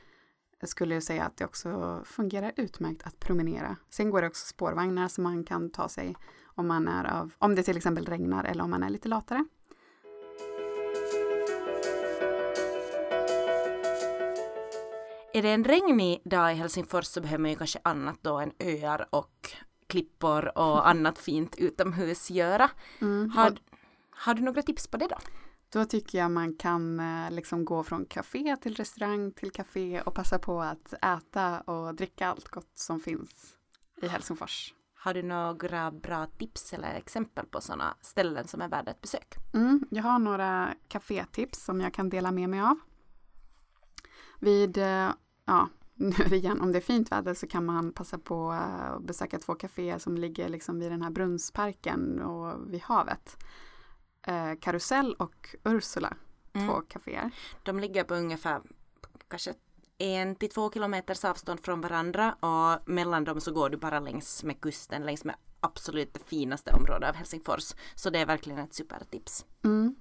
skulle 0.63 0.95
jag 0.95 1.03
säga 1.03 1.25
att 1.25 1.37
det 1.37 1.45
också 1.45 2.03
fungerar 2.05 2.53
utmärkt 2.57 3.03
att 3.03 3.21
promenera. 3.21 3.77
Sen 3.91 4.11
går 4.11 4.23
det 4.23 4.29
också 4.29 4.47
spårvagnar 4.47 5.09
som 5.09 5.25
man 5.25 5.45
kan 5.45 5.71
ta 5.71 5.89
sig 5.89 6.17
om 6.45 6.67
man 6.67 6.89
är 6.89 7.05
av, 7.05 7.33
om 7.39 7.55
det 7.55 7.63
till 7.63 7.77
exempel 7.77 8.07
regnar 8.07 8.45
eller 8.45 8.65
om 8.65 8.71
man 8.71 8.83
är 8.83 8.91
lite 8.91 9.09
latare. 9.09 9.45
Är 15.43 15.47
det 15.47 15.53
en 15.55 15.65
regnig 15.65 16.23
dag 16.25 16.53
i 16.53 16.55
Helsingfors 16.55 17.07
så 17.07 17.21
behöver 17.21 17.43
man 17.43 17.51
ju 17.51 17.57
kanske 17.57 17.79
annat 17.85 18.19
då 18.23 18.39
än 18.39 18.53
öar 18.59 19.09
och 19.11 19.51
klippor 19.87 20.59
och 20.59 20.89
annat 20.91 21.19
fint 21.19 21.57
utomhus 21.57 22.31
göra. 22.31 22.71
Mm. 23.01 23.31
Har, 23.31 23.59
har 24.11 24.35
du 24.35 24.43
några 24.43 24.63
tips 24.63 24.87
på 24.87 24.97
det 24.97 25.07
då? 25.07 25.17
Då 25.69 25.85
tycker 25.85 26.19
jag 26.19 26.31
man 26.31 26.55
kan 26.55 27.01
eh, 27.01 27.31
liksom 27.31 27.65
gå 27.65 27.83
från 27.83 28.05
café 28.05 28.57
till 28.57 28.75
restaurang 28.75 29.33
till 29.33 29.51
café 29.51 30.01
och 30.01 30.15
passa 30.15 30.39
på 30.39 30.63
att 30.63 30.93
äta 30.93 31.61
och 31.61 31.95
dricka 31.95 32.29
allt 32.29 32.49
gott 32.49 32.79
som 32.79 33.01
finns 33.01 33.57
i 34.03 34.07
Helsingfors. 34.09 34.75
Har 34.95 35.15
du 35.15 35.23
några 35.23 35.91
bra 35.91 36.27
tips 36.27 36.73
eller 36.73 36.95
exempel 36.95 37.47
på 37.47 37.61
sådana 37.61 37.97
ställen 38.01 38.49
som 38.49 38.61
är 38.61 38.69
värda 38.69 38.91
ett 38.91 39.01
besök? 39.01 39.35
Mm, 39.55 39.87
jag 39.91 40.03
har 40.03 40.19
några 40.19 40.75
kafétips 40.89 41.65
som 41.65 41.81
jag 41.81 41.95
kan 41.95 42.09
dela 42.09 42.31
med 42.31 42.49
mig 42.49 42.61
av. 42.61 42.79
Vid, 44.41 44.79
eh, 44.79 45.11
ja, 45.45 45.69
nu 45.95 46.37
igen, 46.37 46.61
om 46.61 46.73
det 46.73 46.79
är 46.79 46.83
fint 46.83 47.13
väder 47.13 47.35
så 47.35 47.47
kan 47.47 47.65
man 47.65 47.93
passa 47.93 48.19
på 48.19 48.51
att 48.51 49.03
besöka 49.03 49.39
två 49.39 49.55
kaféer 49.55 49.99
som 49.99 50.17
ligger 50.17 50.49
liksom 50.49 50.79
vid 50.79 50.91
den 50.91 51.03
här 51.03 51.11
brunnsparken 51.11 52.23
och 52.23 52.73
vid 52.73 52.81
havet. 52.81 53.45
Eh, 54.27 54.53
Karusell 54.61 55.15
och 55.15 55.57
Ursula, 55.65 56.17
mm. 56.53 56.69
två 56.69 56.81
kaféer. 56.81 57.31
De 57.63 57.79
ligger 57.81 58.05
på 58.05 58.15
ungefär 58.15 58.63
kanske 59.29 59.55
en 59.99 60.37
till 60.37 60.51
två 60.51 60.71
kilometers 60.71 61.25
avstånd 61.25 61.61
från 61.61 61.81
varandra 61.81 62.33
och 62.33 62.89
mellan 62.89 63.25
dem 63.25 63.41
så 63.41 63.53
går 63.53 63.71
du 63.71 63.77
bara 63.77 64.01
längs 64.01 64.45
med 64.45 64.61
kusten, 64.61 65.03
längs 65.03 65.25
med 65.25 65.37
absolut 65.61 66.15
det 66.15 66.21
finaste 66.27 66.73
området 66.73 67.09
av 67.09 67.15
Helsingfors. 67.15 67.75
Så 67.95 68.11
det 68.11 68.19
är 68.19 68.27
verkligen 68.27 68.59
ett 68.59 68.75
supertips. 68.75 69.47
Mm. 69.65 69.95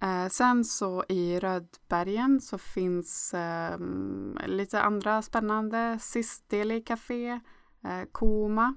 Eh, 0.00 0.28
sen 0.28 0.64
så 0.64 1.04
i 1.08 1.38
Rödbergen 1.38 2.40
så 2.40 2.58
finns 2.58 3.34
eh, 3.34 3.78
lite 4.46 4.82
andra 4.82 5.22
spännande. 5.22 5.98
Sisteli 6.00 6.80
Café, 6.80 7.40
eh, 7.84 8.04
Koma. 8.12 8.74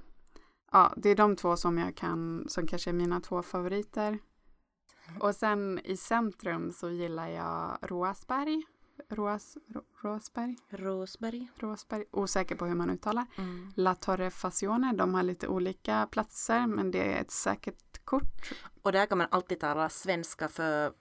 Ja, 0.71 0.93
det 0.97 1.09
är 1.09 1.15
de 1.15 1.35
två 1.35 1.55
som 1.55 1.77
jag 1.77 1.95
kan, 1.95 2.45
som 2.47 2.67
kanske 2.67 2.89
är 2.91 2.93
mina 2.93 3.19
två 3.19 3.41
favoriter. 3.41 4.19
Och 5.19 5.35
sen 5.35 5.79
i 5.83 5.97
centrum 5.97 6.71
så 6.71 6.89
gillar 6.89 7.27
jag 7.27 7.77
Roasberg. 7.81 8.63
Roas, 9.11 9.57
Ro, 9.67 9.81
Rosberg? 10.01 10.57
Rosberg. 10.69 11.47
Rosberg. 11.55 12.05
Osäker 12.11 12.55
på 12.55 12.65
hur 12.65 12.75
man 12.75 12.89
uttalar. 12.89 13.25
Mm. 13.37 13.71
La 13.75 13.95
Torre 13.95 14.31
Fazione. 14.31 14.93
De 14.93 15.13
har 15.13 15.23
lite 15.23 15.47
olika 15.47 16.07
platser 16.11 16.67
men 16.67 16.91
det 16.91 17.13
är 17.13 17.21
ett 17.21 17.31
säkert 17.31 18.05
kort. 18.05 18.53
Och 18.81 18.91
där 18.91 19.05
kan 19.05 19.17
man 19.17 19.27
alltid 19.31 19.59
tala 19.59 19.89
svenska 19.89 20.47
för 20.47 20.93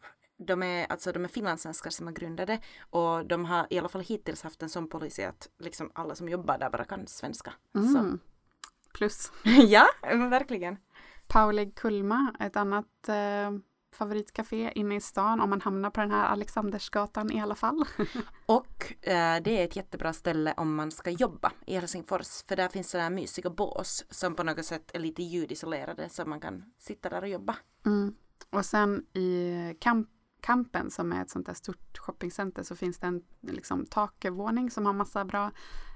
de 0.46 0.62
är, 0.62 0.87
alltså 0.92 1.12
de 1.12 1.25
är 1.25 1.29
finlandssvenskar 1.29 1.90
som 1.90 2.07
har 2.07 2.14
grundat 2.14 2.46
det 2.46 2.61
och 2.90 3.27
de 3.27 3.44
har 3.44 3.66
i 3.70 3.79
alla 3.79 3.88
fall 3.88 4.01
hittills 4.01 4.42
haft 4.42 4.62
en 4.62 4.68
sån 4.68 4.88
policy 4.88 5.23
att 5.23 5.49
liksom 5.59 5.90
alla 5.94 6.14
som 6.14 6.29
jobbar 6.29 6.59
där 6.59 6.70
bara 6.70 6.85
kan 6.85 7.07
svenska. 7.07 7.53
Mm. 7.75 8.18
Plus. 8.94 9.33
ja, 9.44 9.87
verkligen. 10.31 10.77
Paulig 11.27 11.75
Kulma, 11.75 12.35
ett 12.40 12.57
annat 12.57 13.09
eh, 13.09 13.51
favoritcafé 13.92 14.72
inne 14.74 14.96
i 14.96 15.00
stan 15.00 15.40
om 15.40 15.50
man 15.50 15.61
hamnar 15.61 15.90
på 15.90 16.00
den 16.00 16.11
här 16.11 16.26
Alexandersgatan 16.29 17.33
i 17.33 17.40
alla 17.40 17.55
fall. 17.55 17.85
och 18.46 19.07
eh, 19.09 19.42
det 19.42 19.61
är 19.61 19.64
ett 19.64 19.76
jättebra 19.76 20.12
ställe 20.12 20.55
om 20.57 20.74
man 20.74 20.90
ska 20.90 21.11
jobba 21.11 21.53
i 21.66 21.74
Helsingfors 21.74 22.44
för 22.48 22.57
där 22.57 22.68
finns 22.68 22.90
sådana 22.90 23.09
här 23.09 23.14
mysiga 23.14 23.50
bås 23.50 24.05
som 24.11 24.35
på 24.35 24.42
något 24.42 24.64
sätt 24.64 24.90
är 24.94 24.98
lite 24.98 25.22
ljudisolerade 25.22 26.09
så 26.09 26.24
man 26.24 26.40
kan 26.40 26.64
sitta 26.79 27.09
där 27.09 27.22
och 27.22 27.29
jobba. 27.29 27.57
Mm. 27.87 28.14
Och 28.50 28.64
sen 28.64 29.07
i 29.12 29.76
Camp 29.81 30.09
Kampen 30.42 30.90
som 30.90 31.12
är 31.12 31.22
ett 31.22 31.31
sånt 31.31 31.46
där 31.46 31.55
stort 31.55 31.98
shoppingcenter 31.98 32.62
så 32.62 32.76
finns 32.76 32.98
det 32.98 33.07
en 33.07 33.22
liksom, 33.40 33.87
takvåning 33.87 34.70
som 34.70 34.87
har 34.87 34.92
massa 34.92 35.24
bra 35.24 35.50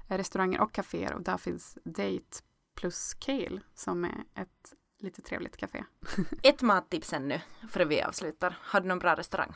restauranger 0.07 0.61
och 0.61 0.71
kaféer 0.71 1.13
och 1.13 1.21
där 1.21 1.37
finns 1.37 1.77
Date 1.83 2.43
plus 2.75 3.13
Kale 3.13 3.61
som 3.75 4.05
är 4.05 4.23
ett 4.35 4.73
lite 5.05 5.21
trevligt 5.21 5.57
café. 5.57 5.83
ett 6.43 6.61
mattips 6.61 7.13
ännu 7.13 7.41
för 7.69 7.85
vi 7.85 8.01
avslutar. 8.01 8.57
Har 8.61 8.81
du 8.81 8.87
någon 8.87 8.99
bra 8.99 9.15
restaurang? 9.15 9.53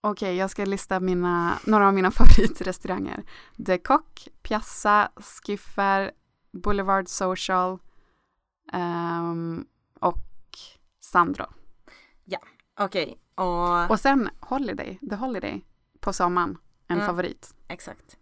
Okej, 0.00 0.36
jag 0.36 0.50
ska 0.50 0.64
lista 0.64 1.00
mina, 1.00 1.58
några 1.64 1.86
av 1.86 1.94
mina 1.94 2.10
favoritrestauranger. 2.18 3.22
The 3.66 3.78
Cock, 3.78 4.28
Piazza, 4.42 5.10
Skiffer, 5.16 6.10
Boulevard 6.52 7.08
Social 7.08 7.78
um, 8.72 9.66
och 10.00 10.18
Sandro. 11.00 11.46
Ja, 12.24 12.38
okej. 12.80 13.18
Och... 13.34 13.90
och 13.90 14.00
sen 14.00 14.30
Holiday, 14.40 14.98
The 15.10 15.16
Holiday 15.16 15.64
på 16.00 16.12
sommaren, 16.12 16.58
en 16.86 16.96
mm, 16.96 17.06
favorit. 17.06 17.54
Exakt. 17.68 18.16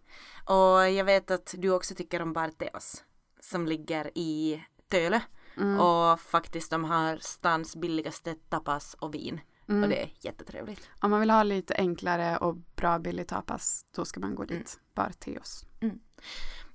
Och 0.45 0.89
jag 0.89 1.05
vet 1.05 1.31
att 1.31 1.55
du 1.57 1.69
också 1.69 1.95
tycker 1.95 2.21
om 2.21 2.33
Barteos 2.33 3.03
som 3.39 3.67
ligger 3.67 4.11
i 4.15 4.63
Tölö. 4.87 5.19
Mm. 5.57 5.79
Och 5.79 6.19
faktiskt 6.19 6.71
de 6.71 6.83
har 6.83 7.17
stans 7.17 7.75
billigaste 7.75 8.35
tapas 8.49 8.93
och 8.99 9.13
vin. 9.13 9.41
Mm. 9.69 9.83
Och 9.83 9.89
det 9.89 10.03
är 10.03 10.09
jättetrevligt. 10.19 10.89
Om 11.01 11.11
man 11.11 11.19
vill 11.19 11.29
ha 11.29 11.43
lite 11.43 11.75
enklare 11.75 12.37
och 12.37 12.55
bra 12.75 12.99
billig 12.99 13.27
tapas 13.27 13.85
då 13.95 14.05
ska 14.05 14.19
man 14.19 14.35
gå 14.35 14.43
dit. 14.43 14.51
Mm. 14.51 14.67
Barteos. 14.93 15.65
Mm. 15.81 15.99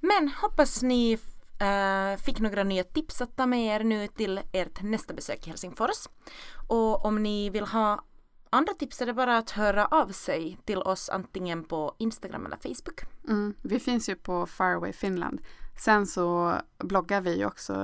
Men 0.01 0.29
hoppas 0.29 0.83
ni 0.83 1.19
Uh, 1.53 2.17
fick 2.17 2.41
några 2.41 2.65
nya 2.65 2.85
tips 2.85 3.21
att 3.21 3.37
ta 3.37 3.47
med 3.47 3.77
er 3.77 3.85
nu 3.85 4.09
till 4.09 4.41
ert 4.53 4.83
nästa 4.83 5.15
besök 5.15 5.47
i 5.47 5.51
Helsingfors. 5.51 6.09
Och 6.69 7.05
om 7.05 7.23
ni 7.23 7.51
vill 7.51 7.65
ha 7.65 8.05
andra 8.51 8.73
tips 8.73 9.01
är 9.01 9.07
det 9.07 9.15
bara 9.15 9.39
att 9.39 9.51
höra 9.51 9.87
av 9.87 10.09
sig 10.09 10.59
till 10.65 10.79
oss 10.79 11.09
antingen 11.09 11.65
på 11.65 11.95
Instagram 11.99 12.47
eller 12.47 12.57
Facebook. 12.57 13.01
Mm, 13.29 13.55
vi 13.63 13.79
finns 13.79 14.09
ju 14.09 14.15
på 14.15 14.47
Faraway 14.47 14.93
Finland. 14.93 15.41
Sen 15.77 16.07
så 16.07 16.59
bloggar 16.79 17.21
vi 17.21 17.45
också 17.45 17.75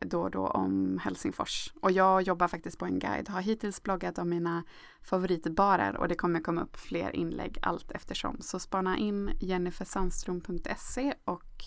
då 0.00 0.22
och 0.22 0.30
då 0.30 0.46
om 0.46 1.00
Helsingfors. 1.02 1.72
Och 1.80 1.92
jag 1.92 2.22
jobbar 2.22 2.48
faktiskt 2.48 2.78
på 2.78 2.84
en 2.84 2.98
guide. 2.98 3.28
Har 3.28 3.40
hittills 3.40 3.82
bloggat 3.82 4.18
om 4.18 4.28
mina 4.28 4.64
favoritbarer 5.02 5.96
och 5.96 6.08
det 6.08 6.14
kommer 6.14 6.40
komma 6.40 6.62
upp 6.62 6.76
fler 6.76 7.16
inlägg 7.16 7.58
allt 7.62 7.90
eftersom. 7.90 8.36
Så 8.40 8.58
spana 8.58 8.98
in 8.98 9.30
jennifersandström.se 9.40 11.14
och 11.24 11.64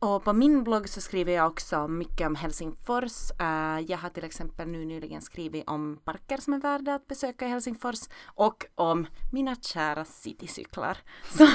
och 0.00 0.24
på 0.24 0.32
min 0.32 0.64
blogg 0.64 0.88
så 0.88 1.00
skriver 1.00 1.32
jag 1.32 1.46
också 1.46 1.88
mycket 1.88 2.26
om 2.26 2.34
Helsingfors. 2.34 3.30
Uh, 3.40 3.80
jag 3.90 3.98
har 3.98 4.08
till 4.08 4.24
exempel 4.24 4.68
nu 4.68 4.84
nyligen 4.84 5.22
skrivit 5.22 5.68
om 5.68 6.00
parker 6.04 6.36
som 6.36 6.54
är 6.54 6.60
värda 6.60 6.94
att 6.94 7.06
besöka 7.06 7.46
i 7.46 7.48
Helsingfors 7.48 8.08
och 8.24 8.66
om 8.74 9.06
mina 9.32 9.56
kära 9.56 10.04
citycyklar. 10.04 10.98
Så. 11.30 11.48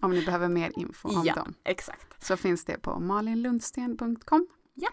om 0.00 0.10
ni 0.10 0.24
behöver 0.24 0.48
mer 0.48 0.72
info 0.76 1.08
om 1.08 1.22
ja, 1.24 1.34
dem. 1.34 1.54
exakt. 1.64 2.24
Så 2.24 2.36
finns 2.36 2.64
det 2.64 2.78
på 2.78 3.00
malinlundsten.com. 3.00 4.46
Ja. 4.74 4.90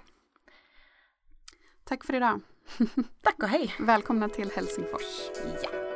Tack 1.83 2.03
för 2.03 2.13
idag. 2.13 2.41
Tack 3.21 3.43
och 3.43 3.49
hej. 3.49 3.75
Välkomna 3.79 4.29
till 4.29 4.51
Helsingfors. 4.51 5.29
Ja. 5.63 5.90